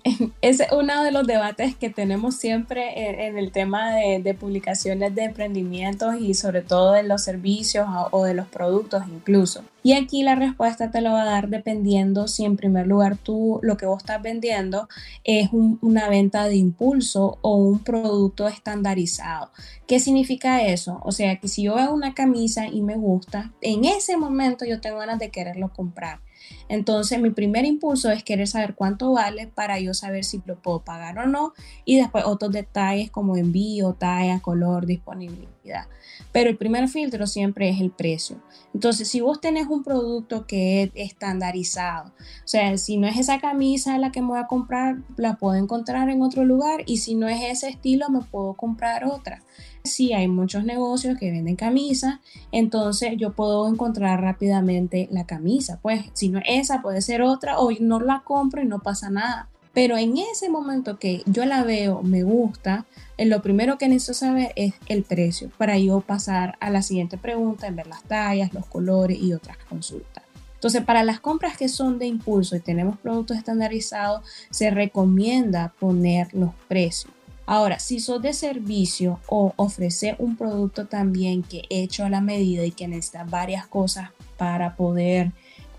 Es 0.40 0.62
uno 0.72 1.02
de 1.02 1.12
los 1.12 1.26
debates 1.26 1.76
que 1.76 1.90
tenemos 1.90 2.36
siempre 2.36 3.26
en, 3.26 3.36
el 3.36 3.52
tema 3.52 3.94
de, 3.94 4.34
publicaciones 4.34 5.14
de 5.14 5.24
emprendimientos 5.24 6.16
y 6.20 6.32
sobre 6.32 6.62
todo 6.62 6.92
de 6.92 7.02
los 7.02 7.22
servicios 7.22 7.86
o, 8.10 8.24
de 8.24 8.32
los 8.32 8.46
productos 8.48 9.02
incluso. 9.08 9.62
Y 9.82 9.92
aquí 9.92 10.22
la 10.22 10.36
respuesta 10.36 10.90
te 10.90 11.02
lo 11.02 11.12
va 11.12 11.22
a 11.22 11.26
dar 11.26 11.48
dependiendo 11.48 12.28
si 12.28 12.44
en 12.44 12.56
primer 12.56 12.86
lugar 12.86 13.18
tú 13.18 13.60
lo 13.62 13.76
que 13.76 13.84
vos 13.84 14.02
estás 14.02 14.22
vendiendo 14.22 14.88
es 15.22 15.50
una 15.52 16.08
venta 16.08 16.46
de 16.46 16.56
impulso 16.56 17.38
o 17.42 17.56
un 17.56 17.78
producto 17.80 18.48
estandarizado. 18.48 19.50
¿Qué 19.86 20.00
significa 20.00 20.62
eso? 20.62 21.00
O 21.04 21.12
sea 21.12 21.36
que 21.36 21.48
si 21.48 21.64
yo 21.64 21.74
veo 21.74 21.92
una 21.92 22.14
camisa 22.14 22.68
y 22.68 22.80
me 22.80 22.96
gusta, 22.96 23.52
en 23.60 23.84
ese 23.84 24.16
momento 24.16 24.64
yo 24.64 24.80
tengo 24.80 24.98
ganas 24.98 25.18
de 25.18 25.30
quererlo 25.30 25.70
comprar 25.70 26.23
entonces, 26.68 27.20
mi 27.20 27.30
primer 27.30 27.64
impulso 27.64 28.10
es 28.10 28.22
querer 28.22 28.48
saber 28.48 28.74
cuánto 28.74 29.12
vale 29.12 29.46
para 29.46 29.78
yo 29.80 29.94
saber 29.94 30.24
si 30.24 30.40
lo 30.46 30.60
puedo 30.60 30.80
pagar 30.80 31.18
o 31.18 31.26
no. 31.26 31.52
Y 31.84 31.96
después 31.96 32.24
otros 32.24 32.52
detalles 32.52 33.10
como 33.10 33.36
envío, 33.36 33.94
talla, 33.94 34.40
color, 34.40 34.86
disponibilidad. 34.86 35.86
Pero 36.32 36.50
el 36.50 36.56
primer 36.56 36.88
filtro 36.88 37.26
siempre 37.26 37.68
es 37.68 37.80
el 37.80 37.90
precio. 37.90 38.42
Entonces, 38.72 39.08
si 39.08 39.20
vos 39.20 39.40
tenés 39.40 39.66
un 39.66 39.82
producto 39.82 40.46
que 40.46 40.82
es 40.82 40.90
estandarizado, 40.94 42.08
o 42.08 42.48
sea, 42.48 42.76
si 42.78 42.96
no 42.96 43.06
es 43.06 43.18
esa 43.18 43.40
camisa 43.40 43.98
la 43.98 44.10
que 44.10 44.20
me 44.20 44.28
voy 44.28 44.38
a 44.38 44.46
comprar, 44.46 44.96
la 45.16 45.36
puedo 45.36 45.54
encontrar 45.54 46.08
en 46.08 46.22
otro 46.22 46.44
lugar. 46.44 46.82
Y 46.86 46.98
si 46.98 47.14
no 47.14 47.28
es 47.28 47.42
ese 47.42 47.68
estilo, 47.68 48.08
me 48.08 48.20
puedo 48.20 48.54
comprar 48.54 49.04
otra 49.04 49.42
si 49.84 50.14
hay 50.14 50.28
muchos 50.28 50.64
negocios 50.64 51.18
que 51.18 51.30
venden 51.30 51.56
camisas, 51.56 52.20
entonces 52.52 53.12
yo 53.18 53.34
puedo 53.34 53.68
encontrar 53.68 54.22
rápidamente 54.22 55.08
la 55.12 55.26
camisa. 55.26 55.78
Pues 55.82 56.06
si 56.14 56.30
no 56.30 56.38
es 56.38 56.44
esa, 56.46 56.80
puede 56.80 57.02
ser 57.02 57.20
otra 57.20 57.58
o 57.58 57.70
no 57.80 58.00
la 58.00 58.22
compro 58.24 58.62
y 58.62 58.66
no 58.66 58.80
pasa 58.80 59.10
nada. 59.10 59.48
Pero 59.74 59.98
en 59.98 60.16
ese 60.16 60.48
momento 60.48 60.98
que 60.98 61.22
yo 61.26 61.44
la 61.44 61.64
veo, 61.64 62.02
me 62.02 62.22
gusta, 62.22 62.86
eh, 63.18 63.26
lo 63.26 63.42
primero 63.42 63.76
que 63.76 63.88
necesito 63.88 64.14
saber 64.14 64.52
es 64.56 64.72
el 64.88 65.02
precio 65.02 65.50
para 65.58 65.76
yo 65.78 66.00
pasar 66.00 66.56
a 66.60 66.70
la 66.70 66.80
siguiente 66.80 67.18
pregunta 67.18 67.66
en 67.66 67.76
ver 67.76 67.88
las 67.88 68.04
tallas, 68.04 68.54
los 68.54 68.66
colores 68.66 69.18
y 69.20 69.34
otras 69.34 69.58
consultas. 69.68 70.24
Entonces, 70.54 70.82
para 70.82 71.04
las 71.04 71.20
compras 71.20 71.58
que 71.58 71.68
son 71.68 71.98
de 71.98 72.06
impulso 72.06 72.56
y 72.56 72.60
tenemos 72.60 72.96
productos 72.96 73.36
estandarizados, 73.36 74.24
se 74.50 74.70
recomienda 74.70 75.74
poner 75.78 76.32
los 76.32 76.54
precios. 76.68 77.12
Ahora, 77.46 77.78
si 77.78 78.00
sos 78.00 78.22
de 78.22 78.32
servicio 78.32 79.20
o 79.26 79.52
ofrece 79.56 80.16
un 80.18 80.36
producto 80.36 80.86
también 80.86 81.42
que 81.42 81.62
he 81.68 81.82
hecho 81.82 82.04
a 82.04 82.10
la 82.10 82.20
medida 82.20 82.64
y 82.64 82.70
que 82.70 82.88
necesita 82.88 83.24
varias 83.24 83.66
cosas 83.66 84.10
para 84.38 84.76
poder 84.76 85.32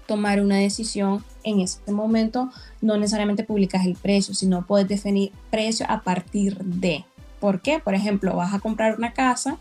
tomar 0.05 0.41
una 0.41 0.57
decisión, 0.57 1.23
en 1.43 1.61
ese 1.61 1.91
momento 1.91 2.51
no 2.81 2.97
necesariamente 2.97 3.43
publicas 3.43 3.85
el 3.85 3.95
precio, 3.95 4.35
sino 4.35 4.65
puedes 4.65 4.87
definir 4.87 5.31
precio 5.49 5.85
a 5.89 6.01
partir 6.01 6.57
de. 6.59 7.05
¿Por 7.39 7.61
qué? 7.61 7.79
Por 7.79 7.95
ejemplo, 7.95 8.35
vas 8.35 8.53
a 8.53 8.59
comprar 8.59 8.95
una 8.97 9.13
casa, 9.13 9.57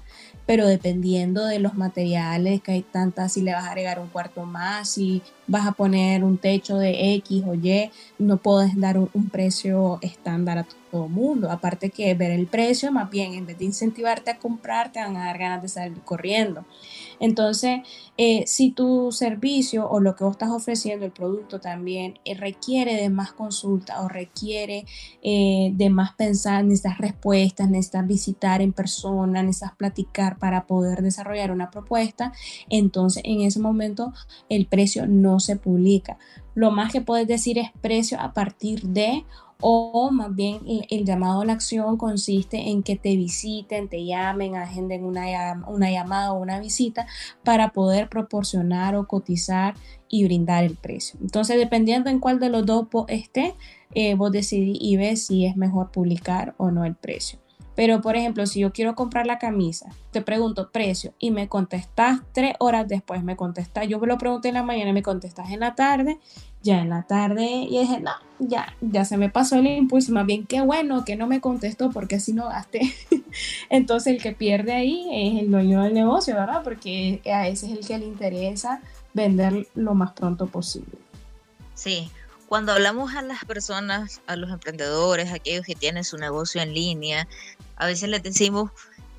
pero 0.47 0.67
dependiendo 0.67 1.47
de 1.47 1.59
los 1.59 1.75
materiales 1.75 2.61
que 2.63 2.73
hay 2.73 2.83
tantas, 2.83 3.33
si 3.33 3.41
le 3.41 3.55
vas 3.55 3.65
a 3.65 3.71
agregar 3.71 3.99
un 3.99 4.09
cuarto 4.09 4.45
más, 4.45 4.91
si 4.91 5.23
vas 5.47 5.67
a 5.67 5.73
poner 5.73 6.23
un 6.23 6.39
techo 6.39 6.77
de 6.77 7.15
X 7.15 7.45
o 7.47 7.55
Y, 7.55 7.91
no 8.19 8.37
puedes 8.37 8.79
dar 8.79 8.99
un, 8.99 9.31
precio 9.31 9.99
estándar 10.03 10.59
a 10.59 10.67
todo 10.91 11.09
mundo. 11.09 11.51
Aparte 11.51 11.91
que 11.91 12.15
ver 12.15 12.31
el 12.31 12.47
precio, 12.47 12.93
más 12.93 13.11
bien 13.11 13.35
en 13.35 13.47
vez 13.47 13.59
de 13.59 13.65
incentivarte 13.65 14.31
a 14.31 14.39
comprar, 14.39 14.93
te 14.93 15.01
van 15.01 15.17
a 15.17 15.27
dar 15.27 15.39
ganas 15.39 15.63
de 15.63 15.69
salir 15.69 15.99
corriendo. 16.05 16.65
Entonces, 17.21 17.81
eh, 18.17 18.45
si 18.47 18.71
tu 18.71 19.13
servicio 19.13 19.89
o 19.89 20.01
lo 20.01 20.15
que 20.15 20.25
vos 20.25 20.33
estás 20.33 20.51
ofreciendo, 20.51 21.07
el 21.07 21.13
producto 21.13 21.61
también, 21.61 22.19
eh, 22.25 22.35
requiere 22.35 22.95
de 22.95 23.11
más 23.11 23.33
consulta 23.33 24.03
o 24.03 24.09
requiere 24.09 24.87
eh, 25.23 25.71
de 25.75 25.91
más 25.91 26.15
pensar, 26.15 26.65
necesitas 26.65 26.99
respuestas, 26.99 27.71
necesitas 27.71 28.07
visitar 28.07 28.63
en 28.63 28.73
persona, 28.73 29.43
necesitas 29.43 29.77
platicar 29.77 30.39
para 30.39 30.67
poder 30.67 31.03
desarrollar 31.03 31.51
una 31.51 31.71
propuesta, 31.71 32.33
entonces 32.69 33.23
en 33.25 33.41
ese 33.41 33.61
momento 33.61 34.13
el 34.49 34.67
precio 34.67 35.07
no 35.07 35.41
se 35.41 35.57
publica. 35.57 36.19
Lo 36.55 36.71
más 36.71 36.93
que 36.93 37.01
puedes 37.01 37.27
decir 37.27 37.59
es 37.59 37.71
precio 37.81 38.21
a 38.21 38.33
partir 38.33 38.83
de 38.83 39.25
o 39.67 40.11
más 40.11 40.35
bien 40.35 40.61
el, 40.91 41.07
llamado 41.07 41.41
a 41.41 41.45
la 41.47 41.55
acción 41.55 41.97
consiste 41.97 42.69
en 42.69 42.83
que 42.83 42.97
te 42.97 43.17
visiten, 43.17 43.89
te 43.89 44.05
llamen, 44.05 44.57
agenden 44.57 45.07
una, 45.07 45.65
una 45.67 45.91
llamada 45.91 46.35
o 46.35 46.39
una 46.39 46.61
visita 46.61 47.07
para 47.45 47.73
poder 47.73 48.11
proporcionar 48.11 48.95
o 48.95 49.09
cotizar 49.09 49.73
y 50.11 50.23
brindar 50.25 50.65
el 50.65 50.77
precio. 50.77 51.19
Entonces, 51.23 51.57
dependiendo 51.57 52.11
en 52.11 52.21
cuál 52.21 52.41
de 52.41 52.51
los 52.51 52.67
dos 52.67 52.89
esté, 53.09 53.55
eh, 53.95 54.15
vos 54.17 54.31
decidís 54.31 54.77
y 54.79 54.99
ves 54.99 55.25
si 55.27 55.47
es 55.47 55.57
mejor 55.57 55.91
publicar 55.91 56.55
o 56.59 56.71
no 56.71 56.85
el 56.85 56.95
precio. 56.95 57.39
Pero, 57.75 58.01
por 58.01 58.17
ejemplo, 58.17 58.47
si 58.47 58.61
yo 58.61 58.73
quiero 58.73 58.95
comprar 58.95 59.27
la 59.27 59.39
camisa, 59.39 59.91
te 60.13 60.23
pregunto 60.23 60.71
precio 60.71 61.13
y 61.19 61.31
me 61.31 61.49
contestas 61.49 62.21
tres 62.33 62.55
horas 62.61 62.87
después, 62.87 63.23
me 63.25 63.37
contestas, 63.37 63.89
yo 63.89 63.99
me 63.99 64.07
lo 64.07 64.17
pregunté 64.19 64.49
en 64.49 64.55
la 64.55 64.63
mañana 64.63 64.91
y 64.91 64.93
me 64.93 65.03
contestas 65.03 65.51
en 65.51 65.61
la 65.61 65.75
tarde, 65.75 66.19
ya 66.63 66.81
en 66.81 66.89
la 66.89 67.03
tarde 67.03 67.45
y 67.45 67.79
dije, 67.79 68.01
no, 68.01 68.13
ya, 68.39 68.75
ya 68.81 69.05
se 69.05 69.17
me 69.17 69.29
pasó 69.29 69.57
el 69.57 69.67
impulso, 69.67 70.13
más 70.13 70.25
bien 70.25 70.47
qué 70.47 70.61
bueno 70.61 71.05
que 71.05 71.17
no 71.17 71.27
me 71.27 71.41
contestó 71.41 71.91
porque 71.91 72.17
así 72.17 72.33
no 72.33 72.49
gasté. 72.49 72.81
Entonces 73.71 74.15
el 74.15 74.23
que 74.23 74.33
pierde 74.33 74.73
ahí 74.73 75.09
es 75.13 75.43
el 75.43 75.51
dueño 75.51 75.83
del 75.83 75.95
negocio, 75.95 76.35
¿verdad? 76.35 76.63
Porque 76.63 77.21
a 77.27 77.49
ese 77.49 77.67
es 77.67 77.73
el 77.73 77.87
que 77.87 77.99
le 77.99 78.07
interesa 78.07 78.81
vender 79.13 79.67
lo 79.75 79.95
más 79.95 80.13
pronto 80.13 80.47
posible. 80.47 80.99
Sí, 81.75 82.11
cuando 82.49 82.73
hablamos 82.73 83.15
a 83.15 83.23
las 83.23 83.45
personas, 83.45 84.21
a 84.27 84.37
los 84.37 84.51
emprendedores, 84.51 85.31
a 85.31 85.37
aquellos 85.37 85.65
que 85.65 85.75
tienen 85.75 86.05
su 86.05 86.17
negocio 86.19 86.61
en 86.63 86.75
línea, 86.75 87.27
a 87.77 87.87
veces 87.87 88.09
les 88.09 88.23
decimos, 88.23 88.71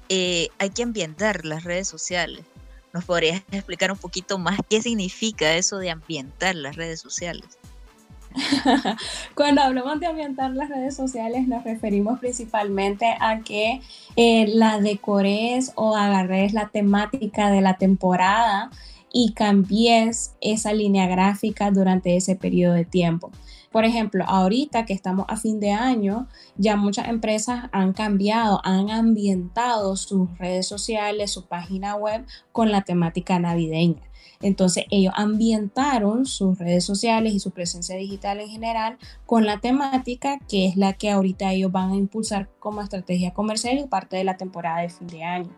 eh, 0.09 0.49
hay 0.59 0.69
que 0.69 0.83
ambientar 0.83 1.45
las 1.45 1.63
redes 1.63 1.87
sociales. 1.87 2.45
¿Nos 2.93 3.03
podrías 3.03 3.41
explicar 3.51 3.91
un 3.91 3.97
poquito 3.97 4.37
más 4.37 4.57
qué 4.69 4.81
significa 4.81 5.55
eso 5.55 5.79
de 5.79 5.89
ambientar 5.89 6.55
las 6.55 6.75
redes 6.75 7.01
sociales? 7.01 7.57
Cuando 9.35 9.61
hablamos 9.61 9.99
de 9.99 10.07
ambientar 10.07 10.51
las 10.51 10.69
redes 10.69 10.95
sociales 10.95 11.47
nos 11.47 11.63
referimos 11.63 12.19
principalmente 12.19 13.15
a 13.19 13.39
que 13.39 13.81
eh, 14.15 14.47
la 14.47 14.79
decores 14.79 15.71
o 15.75 15.95
agarres 15.95 16.53
la 16.53 16.67
temática 16.67 17.49
de 17.49 17.61
la 17.61 17.77
temporada 17.77 18.69
y 19.17 19.31
cambies 19.31 20.35
esa 20.41 20.73
línea 20.73 21.07
gráfica 21.07 21.71
durante 21.71 22.17
ese 22.17 22.35
periodo 22.35 22.73
de 22.73 22.83
tiempo. 22.83 23.31
Por 23.71 23.85
ejemplo, 23.85 24.25
ahorita 24.27 24.85
que 24.85 24.91
estamos 24.91 25.25
a 25.29 25.37
fin 25.37 25.61
de 25.61 25.71
año, 25.71 26.27
ya 26.57 26.75
muchas 26.75 27.07
empresas 27.07 27.69
han 27.71 27.93
cambiado, 27.93 28.59
han 28.65 28.89
ambientado 28.89 29.95
sus 29.95 30.37
redes 30.37 30.67
sociales, 30.67 31.31
su 31.31 31.47
página 31.47 31.95
web 31.95 32.25
con 32.51 32.73
la 32.73 32.81
temática 32.81 33.39
navideña. 33.39 34.01
Entonces 34.41 34.85
ellos 34.91 35.13
ambientaron 35.15 36.25
sus 36.25 36.57
redes 36.59 36.83
sociales 36.83 37.33
y 37.33 37.39
su 37.39 37.51
presencia 37.51 37.95
digital 37.95 38.39
en 38.39 38.49
general 38.49 38.97
con 39.25 39.45
la 39.45 39.59
temática 39.59 40.39
que 40.47 40.67
es 40.67 40.75
la 40.75 40.93
que 40.93 41.11
ahorita 41.11 41.51
ellos 41.51 41.71
van 41.71 41.91
a 41.91 41.95
impulsar 41.95 42.49
como 42.59 42.81
estrategia 42.81 43.33
comercial 43.33 43.77
y 43.77 43.87
parte 43.87 44.17
de 44.17 44.23
la 44.23 44.37
temporada 44.37 44.81
de 44.81 44.89
fin 44.89 45.07
de 45.07 45.23
año. 45.23 45.49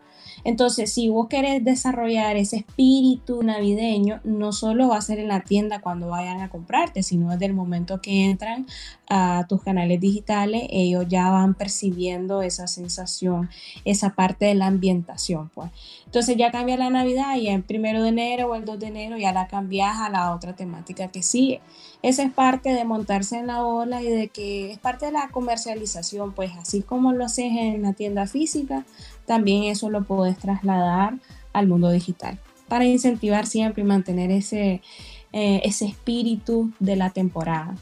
Entonces, 0.44 0.92
si 0.92 1.08
vos 1.08 1.28
querés 1.28 1.64
desarrollar 1.64 2.36
ese 2.36 2.58
espíritu 2.58 3.42
navideño, 3.42 4.20
no 4.24 4.52
solo 4.52 4.88
va 4.88 4.98
a 4.98 5.02
ser 5.02 5.18
en 5.18 5.28
la 5.28 5.40
tienda 5.40 5.80
cuando 5.80 6.08
vayan 6.08 6.40
a 6.40 6.48
comprarte, 6.48 7.02
sino 7.02 7.30
desde 7.30 7.46
el 7.46 7.54
momento 7.54 8.00
que 8.00 8.26
entran 8.26 8.66
a 9.08 9.46
tus 9.48 9.62
canales 9.62 10.00
digitales, 10.00 10.66
ellos 10.70 11.06
ya 11.08 11.30
van 11.30 11.54
percibiendo 11.54 12.42
esa 12.42 12.66
sensación, 12.66 13.48
esa 13.84 14.14
parte 14.14 14.46
de 14.46 14.54
la 14.54 14.66
ambientación, 14.66 15.50
pues. 15.54 15.70
Entonces 16.04 16.36
ya 16.36 16.50
cambia 16.50 16.76
la 16.76 16.90
Navidad 16.90 17.36
y 17.36 17.48
el 17.48 17.62
primero 17.62 18.02
de 18.02 18.10
enero 18.10 18.50
o 18.50 18.54
el 18.58 18.64
2 18.64 18.78
de 18.78 18.86
enero 18.86 19.16
ya 19.16 19.32
la 19.32 19.48
cambias 19.48 19.96
a 19.98 20.10
la 20.10 20.34
otra 20.34 20.54
temática 20.54 21.08
que 21.08 21.22
sigue. 21.22 21.60
Esa 22.02 22.22
es 22.22 22.32
parte 22.32 22.70
de 22.70 22.84
montarse 22.84 23.38
en 23.38 23.48
la 23.48 23.64
ola 23.64 24.02
y 24.02 24.08
de 24.08 24.28
que 24.28 24.70
es 24.72 24.78
parte 24.78 25.06
de 25.06 25.12
la 25.12 25.28
comercialización, 25.28 26.32
pues 26.32 26.52
así 26.58 26.82
como 26.82 27.12
lo 27.12 27.24
haces 27.24 27.52
en 27.56 27.82
la 27.82 27.94
tienda 27.94 28.26
física, 28.26 28.84
también 29.26 29.64
eso 29.64 29.90
lo 29.90 30.04
puedes 30.04 30.38
trasladar 30.38 31.14
al 31.52 31.66
mundo 31.66 31.90
digital 31.90 32.38
para 32.68 32.84
incentivar 32.84 33.46
siempre 33.46 33.82
y 33.82 33.86
mantener 33.86 34.30
ese, 34.30 34.82
eh, 35.32 35.60
ese 35.64 35.86
espíritu 35.86 36.70
de 36.78 36.96
la 36.96 37.10
temporada. 37.10 37.74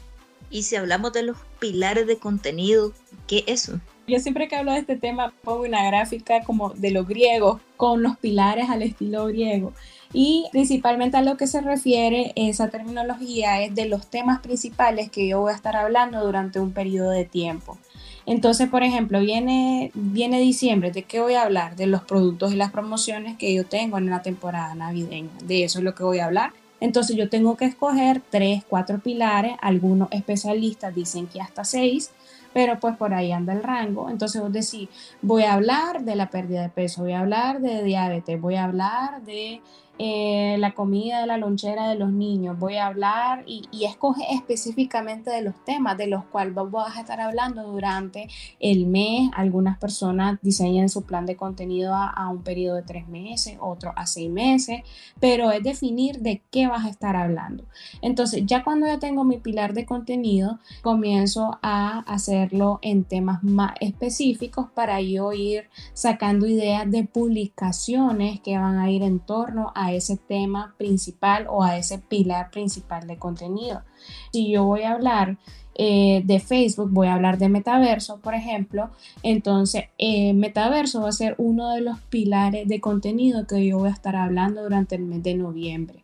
Y 0.49 0.63
si 0.63 0.77
hablamos 0.77 1.11
de 1.13 1.23
los 1.23 1.37
pilares 1.59 2.07
de 2.07 2.17
contenido, 2.17 2.93
¿qué 3.27 3.43
es 3.47 3.67
eso? 3.67 3.81
Yo 4.07 4.19
siempre 4.19 4.47
que 4.47 4.55
hablo 4.55 4.71
de 4.71 4.79
este 4.79 4.95
tema 4.95 5.33
pongo 5.43 5.63
una 5.63 5.85
gráfica 5.85 6.41
como 6.45 6.69
de 6.69 6.91
los 6.91 7.05
griegos, 7.05 7.59
con 7.75 8.01
los 8.01 8.17
pilares 8.17 8.69
al 8.69 8.81
estilo 8.81 9.25
griego. 9.25 9.73
Y 10.13 10.45
principalmente 10.53 11.17
a 11.17 11.21
lo 11.21 11.35
que 11.35 11.45
se 11.45 11.59
refiere 11.59 12.31
esa 12.37 12.69
terminología 12.69 13.61
es 13.61 13.75
de 13.75 13.85
los 13.85 14.07
temas 14.07 14.39
principales 14.39 15.11
que 15.11 15.27
yo 15.27 15.41
voy 15.41 15.51
a 15.51 15.55
estar 15.55 15.75
hablando 15.75 16.25
durante 16.25 16.61
un 16.61 16.71
periodo 16.71 17.09
de 17.09 17.25
tiempo. 17.25 17.77
Entonces, 18.25 18.69
por 18.69 18.81
ejemplo, 18.81 19.19
viene, 19.19 19.91
viene 19.93 20.39
diciembre, 20.39 20.91
¿de 20.91 21.03
qué 21.03 21.19
voy 21.19 21.33
a 21.33 21.43
hablar? 21.43 21.75
De 21.75 21.87
los 21.87 22.03
productos 22.03 22.53
y 22.53 22.55
las 22.55 22.71
promociones 22.71 23.37
que 23.37 23.53
yo 23.53 23.65
tengo 23.65 23.97
en 23.97 24.09
la 24.09 24.21
temporada 24.21 24.73
navideña. 24.73 25.31
De 25.43 25.65
eso 25.65 25.79
es 25.79 25.83
lo 25.83 25.95
que 25.95 26.03
voy 26.03 26.19
a 26.19 26.25
hablar. 26.27 26.53
Entonces 26.79 27.17
yo 27.17 27.27
tengo 27.27 27.57
que 27.57 27.65
escoger 27.65 28.21
tres, 28.29 28.63
cuatro 28.67 28.99
pilares. 28.99 29.57
Algunos 29.61 30.07
especialistas 30.11 30.95
dicen 30.95 31.27
que 31.27 31.41
hasta 31.41 31.65
seis, 31.65 32.11
pero 32.57 32.79
pues 32.79 32.97
por 32.97 33.13
ahí 33.13 33.31
anda 33.31 33.53
el 33.53 33.61
rango. 33.61 34.09
Entonces 34.09 34.41
vos 34.41 34.51
decís, 34.51 34.89
voy 35.21 35.43
a 35.43 35.53
hablar 35.53 36.03
de 36.03 36.15
la 36.15 36.31
pérdida 36.31 36.63
de 36.63 36.69
peso, 36.69 37.03
voy 37.03 37.11
a 37.11 37.19
hablar 37.19 37.61
de 37.61 37.83
diabetes, 37.83 38.41
voy 38.41 38.55
a 38.55 38.63
hablar 38.63 39.21
de 39.21 39.61
eh, 39.99 40.57
la 40.59 40.73
comida 40.75 41.21
de 41.21 41.27
la 41.27 41.37
lonchera 41.37 41.89
de 41.89 41.95
los 41.95 42.11
niños, 42.11 42.59
voy 42.59 42.75
a 42.75 42.87
hablar 42.87 43.43
y, 43.47 43.67
escoge 43.87 44.23
específicamente 44.33 45.31
de 45.31 45.41
los 45.41 45.55
temas 45.63 45.97
de 45.97 46.07
los 46.07 46.25
cuales 46.25 46.53
vas 46.53 46.97
a 46.97 47.01
estar 47.01 47.21
hablando 47.21 47.63
durante 47.63 48.27
el 48.59 48.85
mes. 48.85 49.29
Algunas 49.33 49.77
personas 49.77 50.39
diseñan 50.41 50.89
su 50.89 51.03
plan 51.03 51.25
de 51.25 51.35
contenido 51.35 51.95
a, 51.95 52.29
un 52.29 52.43
periodo 52.43 52.75
de 52.75 52.81
tres 52.83 53.07
meses, 53.07 53.57
otros 53.59 53.93
a 53.95 54.05
seis 54.05 54.29
meses, 54.29 54.81
pero 55.19 55.51
es 55.51 55.63
definir 55.63 56.19
de 56.19 56.41
qué 56.51 56.67
vas 56.67 56.85
a 56.85 56.89
estar 56.89 57.15
hablando. 57.15 57.63
Entonces, 58.01 58.43
ya 58.45 58.63
cuando 58.63 58.87
ya 58.87 58.99
tengo 58.99 59.23
mi 59.23 59.37
pilar 59.37 59.73
de 59.73 59.85
contenido, 59.85 60.59
comienzo 60.81 61.57
a 61.61 61.99
hacerlo 61.99 62.79
en 62.81 63.03
temas 63.03 63.43
más 63.43 63.73
específicos 63.79 64.67
para 64.73 65.01
yo 65.01 65.33
ir 65.33 65.69
sacando 65.93 66.45
ideas 66.45 66.89
de 66.91 67.03
publicaciones 67.03 68.41
que 68.41 68.57
van 68.57 68.77
a 68.77 68.91
ir 68.91 69.03
en 69.03 69.19
torno 69.19 69.71
a 69.75 69.86
ese 69.93 70.17
tema 70.17 70.75
principal 70.77 71.47
o 71.49 71.63
a 71.63 71.77
ese 71.77 71.99
pilar 71.99 72.51
principal 72.51 73.07
de 73.07 73.17
contenido. 73.17 73.83
Si 74.31 74.49
yo 74.51 74.63
voy 74.65 74.83
a 74.83 74.91
hablar 74.91 75.37
eh, 75.75 76.23
de 76.25 76.39
Facebook, 76.39 76.89
voy 76.91 77.07
a 77.07 77.13
hablar 77.13 77.37
de 77.37 77.49
metaverso, 77.49 78.17
por 78.17 78.33
ejemplo, 78.33 78.89
entonces 79.21 79.85
eh, 79.99 80.33
metaverso 80.33 81.01
va 81.01 81.09
a 81.09 81.11
ser 81.11 81.35
uno 81.37 81.69
de 81.73 81.81
los 81.81 81.99
pilares 81.99 82.67
de 82.67 82.81
contenido 82.81 83.45
que 83.45 83.65
yo 83.65 83.77
voy 83.77 83.89
a 83.89 83.93
estar 83.93 84.15
hablando 84.15 84.63
durante 84.63 84.95
el 84.95 85.03
mes 85.03 85.21
de 85.21 85.35
noviembre. 85.35 86.03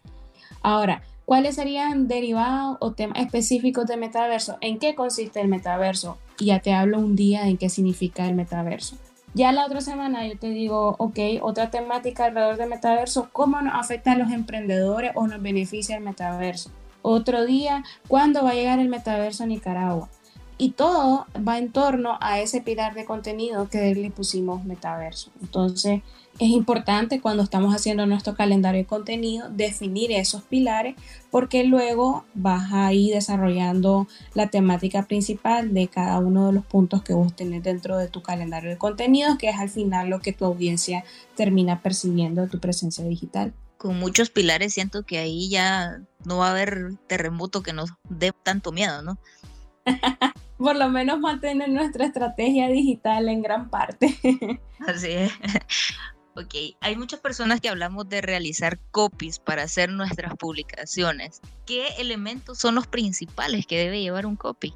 Ahora, 0.62 1.02
¿cuáles 1.26 1.56
serían 1.56 2.08
derivados 2.08 2.78
o 2.82 2.94
temas 2.94 3.20
específicos 3.20 3.88
de 3.88 3.98
metaverso? 3.98 4.58
¿En 4.62 4.78
qué 4.78 4.94
consiste 4.94 5.42
el 5.42 5.48
metaverso? 5.48 6.18
Ya 6.40 6.60
te 6.60 6.74
hablo 6.74 7.00
un 7.00 7.16
día 7.16 7.48
en 7.48 7.58
qué 7.58 7.70
significa 7.70 8.28
el 8.28 8.36
metaverso. 8.36 8.98
Ya 9.36 9.52
la 9.52 9.66
otra 9.66 9.82
semana 9.82 10.28
yo 10.28 10.38
te 10.38 10.50
digo, 10.50 10.96
ok, 11.00 11.18
otra 11.42 11.72
temática 11.72 12.26
alrededor 12.26 12.58
del 12.58 12.70
metaverso, 12.70 13.30
¿cómo 13.32 13.60
nos 13.64 13.74
afecta 13.74 14.12
a 14.12 14.16
los 14.16 14.32
emprendedores 14.32 15.12
o 15.16 15.26
nos 15.26 15.42
beneficia 15.42 15.98
el 15.98 16.04
metaverso? 16.04 16.70
Otro 17.02 17.44
día, 17.44 17.84
¿cuándo 18.08 18.44
va 18.44 18.52
a 18.52 18.54
llegar 18.54 18.78
el 18.78 18.90
metaverso 18.90 19.44
a 19.44 19.48
Nicaragua? 19.48 20.08
Y 20.58 20.72
todo 20.72 21.26
va 21.48 21.58
en 21.58 21.72
torno 21.72 22.18
a 22.22 22.40
ese 22.40 22.62
pilar 22.62 22.94
de 22.94 23.06
contenido 23.06 23.70
que 23.70 23.96
le 23.96 24.12
pusimos 24.12 24.64
metaverso. 24.66 25.32
Entonces, 25.42 26.02
es 26.40 26.50
importante 26.50 27.22
cuando 27.22 27.44
estamos 27.44 27.76
haciendo 27.76 28.08
nuestro 28.08 28.34
calendario 28.36 28.82
de 28.82 28.88
contenido 28.88 29.50
definir 29.50 30.12
esos 30.12 30.42
pilares 30.42 30.96
porque 31.30 31.64
luego 31.64 32.26
vas 32.34 32.74
a 32.74 32.92
ir 32.92 33.14
desarrollando 33.14 34.08
la 34.34 34.48
temática 34.48 35.04
principal 35.04 35.74
de 35.74 35.88
cada 35.88 36.18
uno 36.20 36.48
de 36.48 36.54
los 36.54 36.66
puntos 36.66 37.04
que 37.04 37.14
vos 37.14 37.36
tenés 37.36 37.64
dentro 37.64 37.98
de 37.98 38.08
tu 38.08 38.24
calendario 38.24 38.72
de 38.72 38.78
contenidos, 38.78 39.38
que 39.38 39.50
es 39.50 39.60
al 39.60 39.70
final 39.70 40.10
lo 40.10 40.22
que 40.22 40.34
tu 40.34 40.46
audiencia 40.46 41.04
termina 41.36 41.82
percibiendo 41.82 42.42
de 42.42 42.48
tu 42.48 42.60
presencia 42.60 43.06
digital. 43.06 43.54
Con 43.78 44.00
muchos 44.00 44.30
pilares 44.30 44.74
siento 44.74 45.04
que 45.04 45.20
ahí 45.20 45.50
ya 45.50 46.02
no 46.26 46.38
va 46.38 46.48
a 46.48 46.52
haber 46.52 46.96
terremoto 47.06 47.62
que 47.62 47.74
nos 47.74 47.92
dé 48.10 48.32
tanto 48.44 48.72
miedo, 48.72 49.04
¿no? 49.04 49.20
Por 50.58 50.76
lo 50.76 50.90
menos 50.90 51.20
mantener 51.20 51.70
nuestra 51.70 52.06
estrategia 52.06 52.68
digital 52.68 53.28
en 53.28 53.42
gran 53.42 53.70
parte. 53.70 54.18
Así 54.88 55.12
es. 55.12 55.32
Ok, 56.36 56.56
hay 56.82 56.96
muchas 56.96 57.20
personas 57.20 57.62
que 57.62 57.70
hablamos 57.70 58.10
de 58.10 58.20
realizar 58.20 58.80
copies 58.90 59.38
para 59.38 59.62
hacer 59.62 59.92
nuestras 59.92 60.34
publicaciones. 60.36 61.42
¿Qué 61.68 61.90
elementos 62.00 62.58
son 62.58 62.74
los 62.74 62.88
principales 62.88 63.68
que 63.68 63.78
debe 63.78 64.02
llevar 64.02 64.26
un 64.26 64.36
copy? 64.36 64.74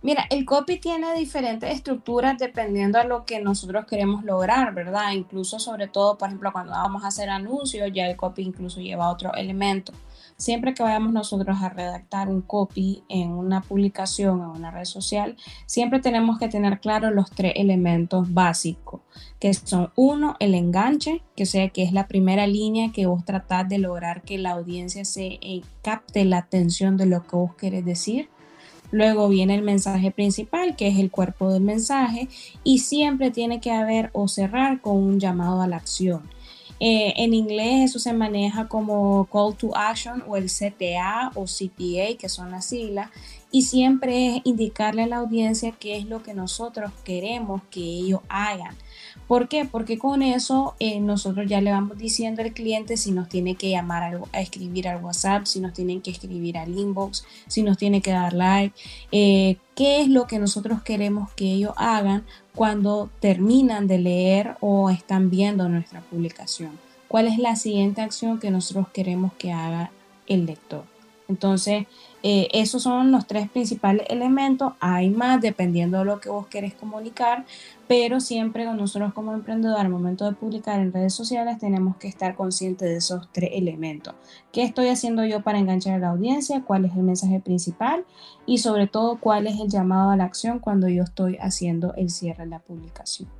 Mira, 0.00 0.26
el 0.30 0.44
copy 0.44 0.78
tiene 0.78 1.14
diferentes 1.14 1.74
estructuras 1.74 2.38
dependiendo 2.38 2.98
a 2.98 3.04
lo 3.04 3.24
que 3.24 3.40
nosotros 3.40 3.84
queremos 3.86 4.24
lograr, 4.24 4.72
¿verdad? 4.72 5.12
Incluso 5.12 5.58
sobre 5.58 5.88
todo, 5.88 6.16
por 6.16 6.28
ejemplo, 6.28 6.52
cuando 6.52 6.72
vamos 6.72 7.04
a 7.04 7.08
hacer 7.08 7.28
anuncios, 7.30 7.90
ya 7.92 8.06
el 8.06 8.16
copy 8.16 8.42
incluso 8.42 8.80
lleva 8.80 9.10
otro 9.10 9.34
elemento 9.34 9.92
siempre 10.38 10.72
que 10.72 10.82
vayamos 10.82 11.12
nosotros 11.12 11.58
a 11.60 11.68
redactar 11.68 12.28
un 12.28 12.40
copy 12.40 13.02
en 13.08 13.32
una 13.32 13.60
publicación 13.60 14.40
o 14.40 14.52
una 14.52 14.70
red 14.70 14.84
social, 14.84 15.36
siempre 15.66 16.00
tenemos 16.00 16.38
que 16.38 16.48
tener 16.48 16.80
claro 16.80 17.10
los 17.10 17.30
tres 17.30 17.52
elementos 17.56 18.32
básicos, 18.32 19.00
que 19.40 19.52
son 19.52 19.90
uno, 19.96 20.36
el 20.38 20.54
enganche, 20.54 21.22
que 21.36 21.44
sea 21.44 21.68
que 21.68 21.82
es 21.82 21.92
la 21.92 22.06
primera 22.06 22.46
línea 22.46 22.92
que 22.92 23.06
vos 23.06 23.24
tratás 23.24 23.68
de 23.68 23.78
lograr 23.78 24.22
que 24.22 24.38
la 24.38 24.52
audiencia 24.52 25.04
se 25.04 25.38
eh, 25.42 25.62
capte 25.82 26.24
la 26.24 26.38
atención 26.38 26.96
de 26.96 27.06
lo 27.06 27.26
que 27.26 27.36
vos 27.36 27.54
querés 27.56 27.84
decir. 27.84 28.30
Luego 28.90 29.28
viene 29.28 29.54
el 29.54 29.62
mensaje 29.62 30.10
principal, 30.10 30.76
que 30.76 30.88
es 30.88 30.98
el 30.98 31.10
cuerpo 31.10 31.52
del 31.52 31.62
mensaje, 31.62 32.28
y 32.64 32.78
siempre 32.78 33.30
tiene 33.30 33.60
que 33.60 33.70
haber 33.70 34.10
o 34.12 34.28
cerrar 34.28 34.80
con 34.80 34.96
un 34.96 35.20
llamado 35.20 35.60
a 35.60 35.66
la 35.66 35.76
acción. 35.76 36.22
Eh, 36.80 37.12
en 37.16 37.34
inglés 37.34 37.90
eso 37.90 37.98
se 37.98 38.12
maneja 38.12 38.68
como 38.68 39.26
Call 39.32 39.56
to 39.56 39.76
Action 39.76 40.22
o 40.28 40.36
el 40.36 40.46
CTA 40.46 41.32
o 41.34 41.44
CTA, 41.44 42.16
que 42.16 42.28
son 42.28 42.52
las 42.52 42.66
siglas, 42.66 43.10
y 43.50 43.62
siempre 43.62 44.36
es 44.36 44.42
indicarle 44.44 45.02
a 45.02 45.06
la 45.06 45.16
audiencia 45.16 45.72
qué 45.72 45.96
es 45.96 46.06
lo 46.06 46.22
que 46.22 46.34
nosotros 46.34 46.92
queremos 47.04 47.62
que 47.70 47.80
ellos 47.80 48.20
hagan. 48.28 48.76
¿Por 49.28 49.46
qué? 49.46 49.66
Porque 49.66 49.98
con 49.98 50.22
eso 50.22 50.74
eh, 50.80 51.00
nosotros 51.00 51.46
ya 51.46 51.60
le 51.60 51.70
vamos 51.70 51.98
diciendo 51.98 52.40
al 52.42 52.54
cliente 52.54 52.96
si 52.96 53.12
nos 53.12 53.28
tiene 53.28 53.56
que 53.56 53.68
llamar 53.68 54.18
a, 54.32 54.40
escribir 54.40 54.88
al 54.88 55.04
WhatsApp, 55.04 55.44
si 55.44 55.60
nos 55.60 55.74
tienen 55.74 56.00
que 56.00 56.10
escribir 56.10 56.56
al 56.56 56.76
inbox, 56.76 57.26
si 57.46 57.62
nos 57.62 57.76
tiene 57.76 58.00
que 58.00 58.10
dar 58.10 58.32
like, 58.32 58.74
eh, 59.12 59.58
qué 59.76 60.00
es 60.00 60.08
lo 60.08 60.26
que 60.26 60.38
nosotros 60.38 60.82
queremos 60.82 61.30
que 61.32 61.52
ellos 61.52 61.74
hagan 61.76 62.24
cuando 62.54 63.10
terminan 63.20 63.86
de 63.86 63.98
leer 63.98 64.56
o 64.60 64.88
están 64.88 65.28
viendo 65.28 65.68
nuestra 65.68 66.00
publicación. 66.00 66.70
¿Cuál 67.06 67.26
es 67.26 67.38
la 67.38 67.54
siguiente 67.54 68.00
acción 68.00 68.40
que 68.40 68.50
nosotros 68.50 68.88
queremos 68.88 69.34
que 69.34 69.52
haga 69.52 69.90
el 70.26 70.46
lector? 70.46 70.84
Entonces, 71.28 71.86
eh, 72.22 72.48
esos 72.52 72.82
son 72.82 73.12
los 73.12 73.26
tres 73.26 73.48
principales 73.48 74.06
elementos. 74.08 74.72
Hay 74.80 75.10
más 75.10 75.40
dependiendo 75.40 75.98
de 75.98 76.04
lo 76.04 76.20
que 76.20 76.28
vos 76.28 76.46
querés 76.48 76.74
comunicar, 76.74 77.44
pero 77.86 78.20
siempre 78.20 78.64
nosotros 78.64 79.14
como 79.14 79.32
emprendedor 79.32 79.78
al 79.78 79.88
momento 79.88 80.24
de 80.24 80.32
publicar 80.32 80.80
en 80.80 80.92
redes 80.92 81.14
sociales 81.14 81.58
tenemos 81.58 81.96
que 81.96 82.08
estar 82.08 82.34
conscientes 82.34 82.88
de 82.88 82.96
esos 82.96 83.28
tres 83.32 83.50
elementos. 83.52 84.14
¿Qué 84.52 84.62
estoy 84.62 84.88
haciendo 84.88 85.24
yo 85.24 85.42
para 85.42 85.58
enganchar 85.58 85.94
a 85.94 85.98
la 85.98 86.08
audiencia? 86.08 86.64
¿Cuál 86.64 86.86
es 86.86 86.96
el 86.96 87.02
mensaje 87.02 87.40
principal? 87.40 88.04
Y 88.46 88.58
sobre 88.58 88.88
todo, 88.88 89.18
¿cuál 89.20 89.46
es 89.46 89.60
el 89.60 89.68
llamado 89.68 90.10
a 90.10 90.16
la 90.16 90.24
acción 90.24 90.58
cuando 90.58 90.88
yo 90.88 91.04
estoy 91.04 91.36
haciendo 91.40 91.94
el 91.94 92.10
cierre 92.10 92.44
de 92.44 92.50
la 92.50 92.58
publicación? 92.58 93.37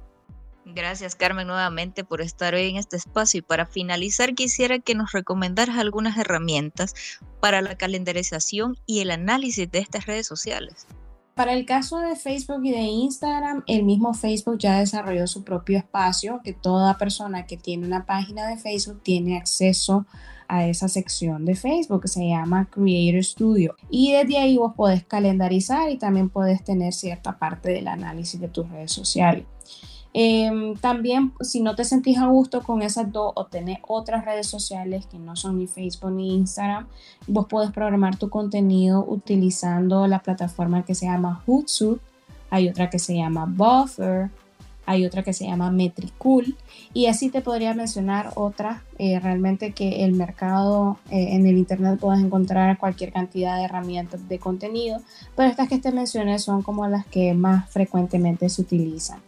Gracias 0.74 1.14
Carmen 1.14 1.46
nuevamente 1.46 2.04
por 2.04 2.20
estar 2.20 2.54
hoy 2.54 2.68
en 2.68 2.76
este 2.76 2.96
espacio 2.96 3.38
y 3.38 3.42
para 3.42 3.64
finalizar 3.64 4.34
quisiera 4.34 4.78
que 4.78 4.94
nos 4.94 5.12
recomendaras 5.12 5.78
algunas 5.78 6.18
herramientas 6.18 6.94
para 7.40 7.62
la 7.62 7.76
calendarización 7.76 8.76
y 8.84 9.00
el 9.00 9.10
análisis 9.10 9.70
de 9.70 9.78
estas 9.78 10.04
redes 10.06 10.26
sociales. 10.26 10.86
Para 11.34 11.54
el 11.54 11.64
caso 11.64 11.98
de 11.98 12.16
Facebook 12.16 12.64
y 12.64 12.72
de 12.72 12.82
Instagram, 12.82 13.62
el 13.66 13.84
mismo 13.84 14.12
Facebook 14.12 14.58
ya 14.58 14.80
desarrolló 14.80 15.26
su 15.26 15.44
propio 15.44 15.78
espacio, 15.78 16.40
que 16.42 16.52
toda 16.52 16.98
persona 16.98 17.46
que 17.46 17.56
tiene 17.56 17.86
una 17.86 18.04
página 18.04 18.46
de 18.48 18.58
Facebook 18.58 19.00
tiene 19.04 19.38
acceso 19.38 20.04
a 20.48 20.66
esa 20.66 20.88
sección 20.88 21.44
de 21.44 21.54
Facebook 21.54 22.02
que 22.02 22.08
se 22.08 22.28
llama 22.28 22.68
Creator 22.70 23.22
Studio. 23.22 23.76
Y 23.88 24.12
desde 24.12 24.38
ahí 24.38 24.56
vos 24.56 24.74
podés 24.74 25.04
calendarizar 25.04 25.88
y 25.90 25.96
también 25.96 26.28
podés 26.28 26.64
tener 26.64 26.92
cierta 26.92 27.38
parte 27.38 27.70
del 27.70 27.86
análisis 27.86 28.40
de 28.40 28.48
tus 28.48 28.68
redes 28.68 28.90
sociales. 28.90 29.44
Em, 30.20 30.74
también, 30.74 31.32
si 31.40 31.60
no 31.60 31.76
te 31.76 31.84
sentís 31.84 32.18
a 32.18 32.26
gusto 32.26 32.64
con 32.64 32.82
esas 32.82 33.12
dos 33.12 33.30
o 33.36 33.46
tenés 33.46 33.78
otras 33.86 34.24
redes 34.24 34.48
sociales 34.48 35.06
que 35.06 35.16
no 35.16 35.36
son 35.36 35.60
ni 35.60 35.68
Facebook 35.68 36.10
ni 36.10 36.34
Instagram, 36.34 36.88
vos 37.28 37.46
puedes 37.48 37.70
programar 37.70 38.16
tu 38.16 38.28
contenido 38.28 39.06
utilizando 39.08 40.08
la 40.08 40.18
plataforma 40.18 40.84
que 40.84 40.96
se 40.96 41.06
llama 41.06 41.44
Hootsuite, 41.46 42.02
hay 42.50 42.68
otra 42.68 42.90
que 42.90 42.98
se 42.98 43.14
llama 43.14 43.46
Buffer, 43.46 44.30
hay 44.86 45.06
otra 45.06 45.22
que 45.22 45.32
se 45.32 45.46
llama 45.46 45.70
Metricool. 45.70 46.56
Y 46.92 47.06
así 47.06 47.28
te 47.28 47.40
podría 47.40 47.72
mencionar 47.74 48.32
otras 48.34 48.82
eh, 48.98 49.20
realmente 49.20 49.70
que 49.70 50.04
el 50.04 50.14
mercado 50.14 50.98
eh, 51.12 51.36
en 51.36 51.46
el 51.46 51.56
internet 51.56 52.00
puedes 52.00 52.20
encontrar 52.20 52.76
cualquier 52.78 53.12
cantidad 53.12 53.56
de 53.56 53.66
herramientas 53.66 54.28
de 54.28 54.40
contenido 54.40 55.00
pero 55.36 55.48
estas 55.48 55.68
que 55.68 55.78
te 55.78 55.92
mencioné 55.92 56.40
son 56.40 56.62
como 56.62 56.88
las 56.88 57.06
que 57.06 57.34
más 57.34 57.70
frecuentemente 57.70 58.48
se 58.48 58.62
utilizan 58.62 59.20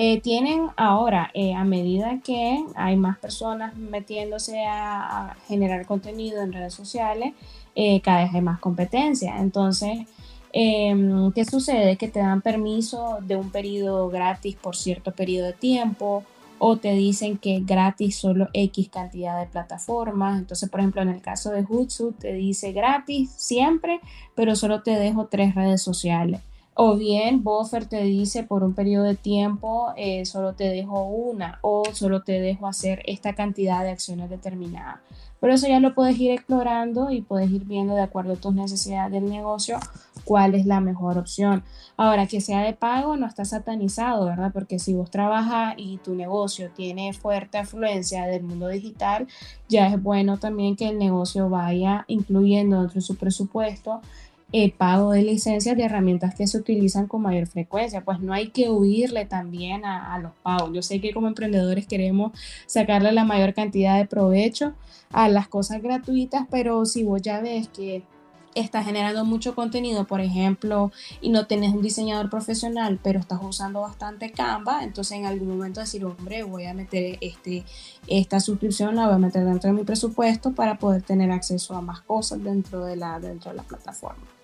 eh, 0.00 0.20
tienen 0.20 0.68
ahora, 0.76 1.32
eh, 1.34 1.54
a 1.54 1.64
medida 1.64 2.20
que 2.22 2.64
hay 2.76 2.96
más 2.96 3.18
personas 3.18 3.76
metiéndose 3.76 4.64
a, 4.64 5.36
generar 5.48 5.86
contenido 5.86 6.40
en 6.40 6.52
redes 6.52 6.72
sociales, 6.72 7.34
eh, 7.74 8.00
cada 8.00 8.22
vez 8.22 8.32
hay 8.32 8.40
más 8.40 8.60
competencia. 8.60 9.40
Entonces, 9.40 10.06
em, 10.52 11.32
¿qué 11.32 11.44
sucede? 11.44 11.96
Que 11.96 12.06
te 12.06 12.20
dan 12.20 12.42
permiso 12.42 13.18
de 13.22 13.34
un 13.34 13.50
periodo 13.50 14.08
gratis 14.08 14.54
por 14.54 14.76
cierto 14.76 15.10
periodo 15.10 15.46
de 15.46 15.54
tiempo 15.54 16.22
o 16.60 16.76
te 16.76 16.92
dicen 16.92 17.36
que 17.36 17.58
gratis 17.66 18.18
solo 18.18 18.46
X 18.52 18.88
cantidad 18.90 19.40
de 19.40 19.46
plataformas. 19.46 20.38
Entonces, 20.38 20.70
por 20.70 20.78
ejemplo, 20.78 21.02
en 21.02 21.08
el 21.08 21.22
caso 21.22 21.50
de 21.50 21.64
Hootsuite 21.64 22.20
te 22.20 22.32
dice 22.34 22.70
gratis 22.72 23.32
siempre, 23.36 24.00
pero 24.36 24.54
solo 24.54 24.80
te 24.82 24.92
dejo 24.92 25.26
tres 25.26 25.56
redes 25.56 25.82
sociales. 25.82 26.40
O 26.80 26.96
bien 26.96 27.42
Buffer 27.42 27.86
te 27.86 28.04
dice 28.04 28.44
por 28.44 28.62
un 28.62 28.72
periodo 28.72 29.02
de 29.02 29.16
tiempo 29.16 29.92
eh, 29.96 30.24
solo 30.24 30.54
te 30.54 30.68
dejo 30.68 31.02
una 31.02 31.58
o 31.60 31.82
solo 31.92 32.22
te 32.22 32.40
dejo 32.40 32.68
hacer 32.68 33.02
esta 33.06 33.34
cantidad 33.34 33.82
de 33.82 33.90
acciones 33.90 34.30
determinadas. 34.30 35.00
Pero 35.40 35.54
eso 35.54 35.66
ya 35.66 35.80
lo 35.80 35.92
puedes 35.92 36.16
ir 36.20 36.30
explorando 36.30 37.10
y 37.10 37.20
puedes 37.20 37.50
ir 37.50 37.64
viendo 37.64 37.96
de 37.96 38.02
acuerdo 38.02 38.34
a 38.34 38.36
tus 38.36 38.54
necesidades 38.54 39.10
del 39.10 39.28
negocio 39.28 39.80
cuál 40.22 40.54
es 40.54 40.66
la 40.66 40.80
mejor 40.80 41.18
opción. 41.18 41.64
Ahora, 41.96 42.28
que 42.28 42.40
sea 42.40 42.60
de 42.62 42.74
pago 42.74 43.16
no 43.16 43.26
está 43.26 43.44
satanizado, 43.44 44.26
¿verdad? 44.26 44.52
Porque 44.52 44.78
si 44.78 44.94
vos 44.94 45.10
trabajas 45.10 45.74
y 45.78 45.96
tu 45.98 46.14
negocio 46.14 46.70
tiene 46.70 47.12
fuerte 47.12 47.58
afluencia 47.58 48.26
del 48.26 48.44
mundo 48.44 48.68
digital, 48.68 49.26
ya 49.68 49.88
es 49.88 50.00
bueno 50.00 50.38
también 50.38 50.76
que 50.76 50.88
el 50.88 50.98
negocio 50.98 51.48
vaya 51.48 52.04
incluyendo 52.06 52.78
dentro 52.78 52.96
de 52.96 53.00
su 53.00 53.16
presupuesto 53.16 54.00
el 54.50 54.72
pago 54.72 55.12
de 55.12 55.22
licencias 55.22 55.76
de 55.76 55.84
herramientas 55.84 56.34
que 56.34 56.46
se 56.46 56.56
utilizan 56.56 57.06
con 57.06 57.22
mayor 57.22 57.46
frecuencia, 57.46 58.02
pues 58.02 58.20
no 58.20 58.32
hay 58.32 58.48
que 58.48 58.70
huirle 58.70 59.26
también 59.26 59.84
a, 59.84 60.18
los 60.18 60.32
pagos. 60.42 60.70
Yo 60.72 60.82
sé 60.82 61.00
que 61.00 61.12
como 61.12 61.28
emprendedores 61.28 61.86
queremos 61.86 62.32
sacarle 62.66 63.12
la 63.12 63.24
mayor 63.24 63.52
cantidad 63.52 63.98
de 63.98 64.06
provecho 64.06 64.72
a 65.12 65.28
las 65.28 65.48
cosas 65.48 65.82
gratuitas, 65.82 66.46
pero 66.50 66.86
si 66.86 67.04
vos 67.04 67.20
ya 67.20 67.40
ves 67.40 67.68
que 67.68 68.02
estás 68.54 68.86
generando 68.86 69.24
mucho 69.26 69.54
contenido, 69.54 70.06
por 70.06 70.22
ejemplo, 70.22 70.90
y 71.20 71.28
no 71.28 71.46
tenés 71.46 71.74
un 71.74 71.82
diseñador 71.82 72.30
profesional, 72.30 72.98
pero 73.02 73.20
estás 73.20 73.40
usando 73.42 73.82
bastante 73.82 74.32
Canva, 74.32 74.82
entonces 74.82 75.18
en 75.18 75.26
algún 75.26 75.48
momento 75.48 75.80
decir, 75.80 76.04
hombre, 76.06 76.42
voy 76.42 76.64
a 76.64 76.74
meter 76.74 77.18
este, 77.20 77.64
esta 78.06 78.40
suscripción, 78.40 78.96
la 78.96 79.06
voy 79.06 79.16
a 79.16 79.18
meter 79.18 79.44
dentro 79.44 79.70
de 79.70 79.76
mi 79.76 79.84
presupuesto 79.84 80.52
para 80.54 80.78
poder 80.78 81.02
tener 81.02 81.30
acceso 81.30 81.76
a 81.76 81.82
más 81.82 82.00
cosas 82.00 82.42
dentro 82.42 82.84
de 82.84 82.96
la, 82.96 83.20
dentro 83.20 83.50
de 83.50 83.58
la 83.58 83.62
plataforma. 83.62 84.37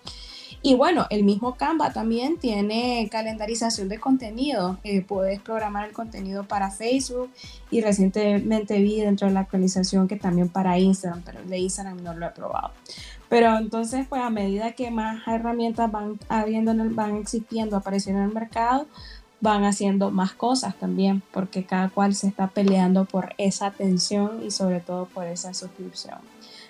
Y 0.66 0.77
bueno, 0.77 1.07
el 1.11 1.24
mismo 1.24 1.57
Canva 1.57 1.92
también 1.92 2.38
tiene 2.38 3.07
calendarización 3.12 3.90
de 3.90 4.00
contenido. 4.00 4.79
Eh, 4.83 5.03
puedes 5.03 5.38
programar 5.38 5.87
el 5.87 5.92
contenido 5.92 6.44
para 6.44 6.70
Facebook 6.70 7.31
y 7.70 7.83
recientemente 7.83 8.79
vi 8.79 8.98
dentro 9.03 9.29
de 9.29 9.35
la 9.35 9.40
actualización 9.40 10.09
que 10.09 10.16
también 10.16 10.48
para 10.48 10.79
Instagram, 10.79 11.20
pero 11.22 11.40
el 11.40 11.50
de 11.50 11.59
Instagram 11.59 12.03
no 12.03 12.14
lo 12.14 12.24
he 12.24 12.31
probado. 12.31 12.70
Pero 13.29 13.59
entonces, 13.59 14.07
pues 14.09 14.22
a 14.22 14.31
medida 14.31 14.72
que 14.72 14.90
más 14.90 15.29
herramientas 15.29 15.92
van 15.92 16.18
habiendo, 16.31 16.72
van 16.94 17.16
existiendo, 17.16 17.77
apareciendo 17.77 18.22
en 18.22 18.29
el 18.29 18.35
mercado, 18.35 18.87
van 19.42 19.64
haciendo 19.64 20.11
más 20.11 20.33
cosas 20.33 20.74
también, 20.79 21.22
porque 21.31 21.66
cada 21.66 21.90
cual 21.90 22.14
se 22.14 22.27
está 22.27 22.46
peleando 22.46 23.05
por 23.05 23.35
esa 23.37 23.66
atención 23.66 24.42
y 24.42 24.50
sobre 24.50 24.81
todo 24.81 25.05
por 25.05 25.27
esa 25.27 25.53
suscripción. 25.53 26.20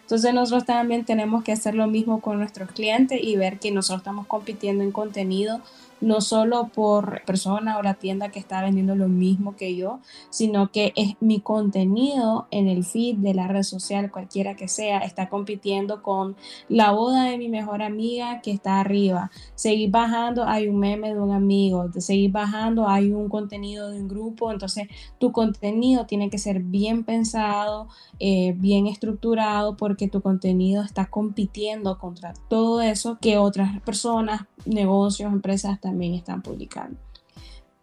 Entonces 0.04 0.34
nosotros 0.34 0.66
también 0.66 1.06
tenemos 1.06 1.42
que 1.42 1.52
hacer 1.52 1.74
lo 1.74 1.86
mismo 1.86 2.20
con 2.20 2.38
nuestros 2.38 2.70
clientes 2.72 3.18
y 3.22 3.36
ver 3.36 3.58
que 3.58 3.70
nosotros 3.70 4.02
estamos 4.02 4.26
compitiendo 4.26 4.84
en 4.84 4.92
contenido 4.92 5.62
no 6.00 6.20
solo 6.20 6.68
por 6.68 7.22
persona 7.24 7.78
o 7.78 7.82
la 7.82 7.94
tienda 7.94 8.30
que 8.30 8.38
está 8.38 8.62
vendiendo 8.62 8.94
lo 8.94 9.08
mismo 9.08 9.56
que 9.56 9.76
yo, 9.76 10.00
sino 10.30 10.70
que 10.70 10.92
es 10.96 11.16
mi 11.20 11.40
contenido 11.40 12.46
en 12.50 12.68
el 12.68 12.84
feed 12.84 13.16
de 13.16 13.34
la 13.34 13.48
red 13.48 13.62
social, 13.62 14.10
cualquiera 14.10 14.54
que 14.56 14.68
sea, 14.68 14.98
está 14.98 15.28
compitiendo 15.28 16.02
con 16.02 16.36
la 16.68 16.92
boda 16.92 17.24
de 17.24 17.38
mi 17.38 17.48
mejor 17.48 17.82
amiga 17.82 18.40
que 18.40 18.50
está 18.50 18.80
arriba. 18.80 19.30
Seguir 19.54 19.90
bajando, 19.90 20.44
hay 20.44 20.68
un 20.68 20.78
meme 20.78 21.14
de 21.14 21.20
un 21.20 21.32
amigo, 21.32 21.90
seguir 21.98 22.30
bajando, 22.32 22.88
hay 22.88 23.12
un 23.12 23.28
contenido 23.28 23.90
de 23.90 24.00
un 24.00 24.08
grupo, 24.08 24.52
entonces 24.52 24.88
tu 25.18 25.32
contenido 25.32 26.06
tiene 26.06 26.30
que 26.30 26.38
ser 26.38 26.60
bien 26.60 27.04
pensado, 27.04 27.88
eh, 28.18 28.54
bien 28.56 28.86
estructurado, 28.86 29.76
porque 29.76 30.08
tu 30.08 30.20
contenido 30.20 30.82
está 30.82 31.06
compitiendo 31.06 31.98
contra 31.98 32.34
todo 32.48 32.80
eso 32.80 33.18
que 33.20 33.38
otras 33.38 33.80
personas, 33.82 34.46
negocios, 34.66 35.32
empresas 35.32 35.80
también 35.84 36.14
están 36.14 36.42
publicando. 36.42 36.98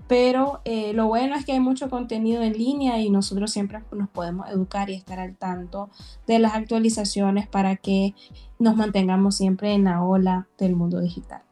Pero 0.07 0.59
eh, 0.65 0.91
lo 0.91 1.07
bueno 1.07 1.35
es 1.37 1.45
que 1.45 1.53
hay 1.53 1.61
mucho 1.61 1.89
contenido 1.89 2.41
en 2.41 2.51
línea 2.51 2.99
y 2.99 3.09
nosotros 3.09 3.49
siempre 3.49 3.79
nos 3.93 4.09
podemos 4.09 4.49
educar 4.49 4.89
y 4.89 4.95
estar 4.95 5.19
al 5.19 5.37
tanto 5.37 5.89
de 6.27 6.39
las 6.39 6.53
actualizaciones 6.53 7.47
para 7.47 7.77
que 7.77 8.13
nos 8.59 8.75
mantengamos 8.75 9.37
siempre 9.37 9.71
en 9.71 9.85
la 9.85 10.03
ola 10.03 10.49
del 10.57 10.75
mundo 10.75 10.99
digital. 10.99 11.43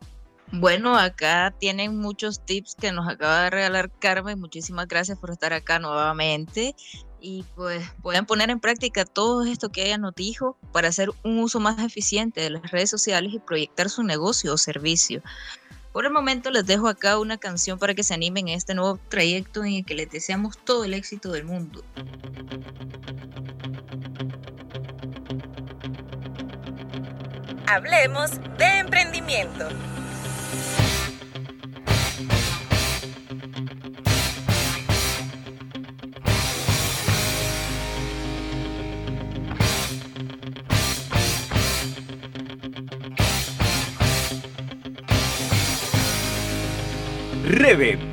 Bueno, 0.51 0.97
acá 0.97 1.53
tienen 1.57 1.97
muchos 1.97 2.43
tips 2.43 2.75
que 2.75 2.91
nos 2.91 3.07
acaba 3.07 3.43
de 3.43 3.49
regalar 3.51 3.91
Carmen. 3.99 4.39
Muchísimas 4.39 4.87
gracias 4.87 5.17
por 5.17 5.31
estar 5.31 5.53
acá 5.53 5.79
nuevamente. 5.79 6.75
Y 7.21 7.45
pues 7.55 7.85
pueden 8.01 8.25
poner 8.25 8.49
en 8.49 8.59
práctica 8.59 9.05
todo 9.05 9.43
esto 9.43 9.69
que 9.69 9.85
ella 9.85 9.97
nos 9.97 10.15
dijo 10.15 10.57
para 10.71 10.87
hacer 10.87 11.11
un 11.23 11.39
uso 11.39 11.59
más 11.59 11.79
eficiente 11.79 12.41
de 12.41 12.49
las 12.49 12.71
redes 12.71 12.89
sociales 12.89 13.33
y 13.33 13.39
proyectar 13.39 13.89
su 13.89 14.03
negocio 14.03 14.53
o 14.53 14.57
servicio. 14.57 15.21
Por 15.91 16.05
el 16.05 16.11
momento 16.11 16.51
les 16.51 16.65
dejo 16.65 16.87
acá 16.87 17.17
una 17.17 17.37
canción 17.37 17.79
para 17.79 17.95
que 17.95 18.03
se 18.03 18.13
animen 18.13 18.47
en 18.47 18.55
este 18.55 18.75
nuevo 18.75 18.99
trayecto 19.09 19.63
en 19.63 19.73
el 19.73 19.85
que 19.85 19.95
les 19.95 20.09
deseamos 20.09 20.57
todo 20.57 20.85
el 20.85 20.93
éxito 20.93 21.31
del 21.31 21.45
mundo. 21.45 21.83
Hablemos 27.65 28.31
de 28.57 28.79
emprendimiento. 28.79 29.67
Rebe. 47.49 48.08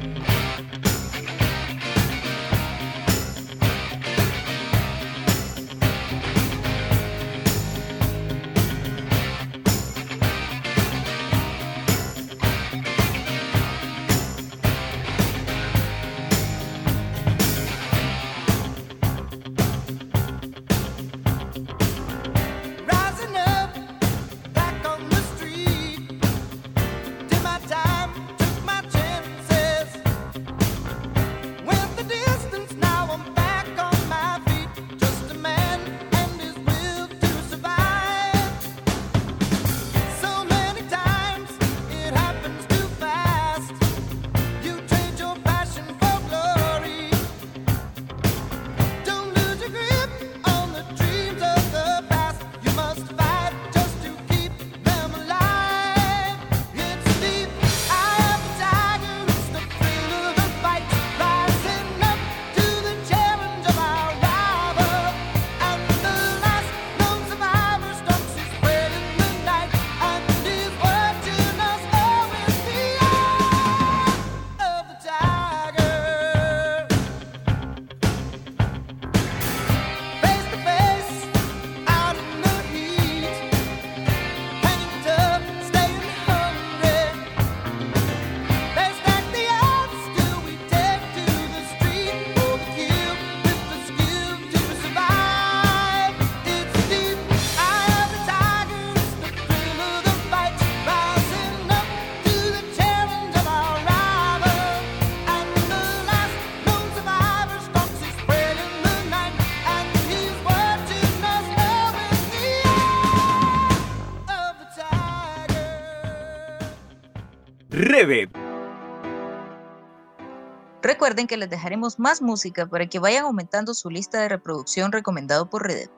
Recuerden 120.82 121.26
que 121.26 121.36
les 121.36 121.50
dejaremos 121.50 121.98
más 121.98 122.22
música 122.22 122.64
para 122.64 122.86
que 122.86 122.98
vayan 122.98 123.24
aumentando 123.24 123.74
su 123.74 123.90
lista 123.90 124.18
de 124.18 124.30
reproducción 124.30 124.92
recomendado 124.92 125.50
por 125.50 125.66
Redet. 125.66 125.90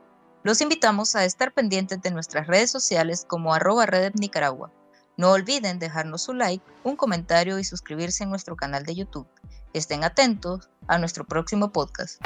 Los 0.43 0.61
invitamos 0.61 1.15
a 1.15 1.25
estar 1.25 1.53
pendientes 1.53 2.03
de 2.03 2.11
nuestras 2.11 2.49
redes 2.49 2.73
sociales 2.73 3.25
como 3.29 3.55
arroba 3.55 3.87
Redet 3.87 4.17
Nicaragua. 4.19 4.73
No 5.17 5.31
olviden 5.31 5.79
dejarnos 5.79 6.23
su 6.23 6.33
like, 6.33 6.65
un 6.83 6.97
comentario 6.97 7.61
y 7.61 7.65
suscribirse 7.65 8.25
a 8.25 8.27
nuestro 8.27 8.57
canal 8.57 8.85
de 8.85 8.97
YouTube. 8.97 9.29
Estén 9.73 10.03
atentos 10.03 10.69
a 10.89 10.99
nuestro 10.99 11.25
próximo 11.27 11.71
podcast. 11.71 12.21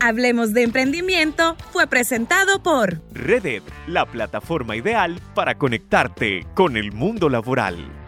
Hablemos 0.00 0.54
de 0.54 0.64
emprendimiento 0.64 1.54
fue 1.70 1.86
presentado 1.86 2.60
por 2.64 3.00
Redet, 3.12 3.62
la 3.86 4.06
plataforma 4.06 4.74
ideal 4.74 5.20
para 5.36 5.56
conectarte 5.56 6.48
con 6.56 6.76
el 6.76 6.90
mundo 6.90 7.28
laboral. 7.28 7.99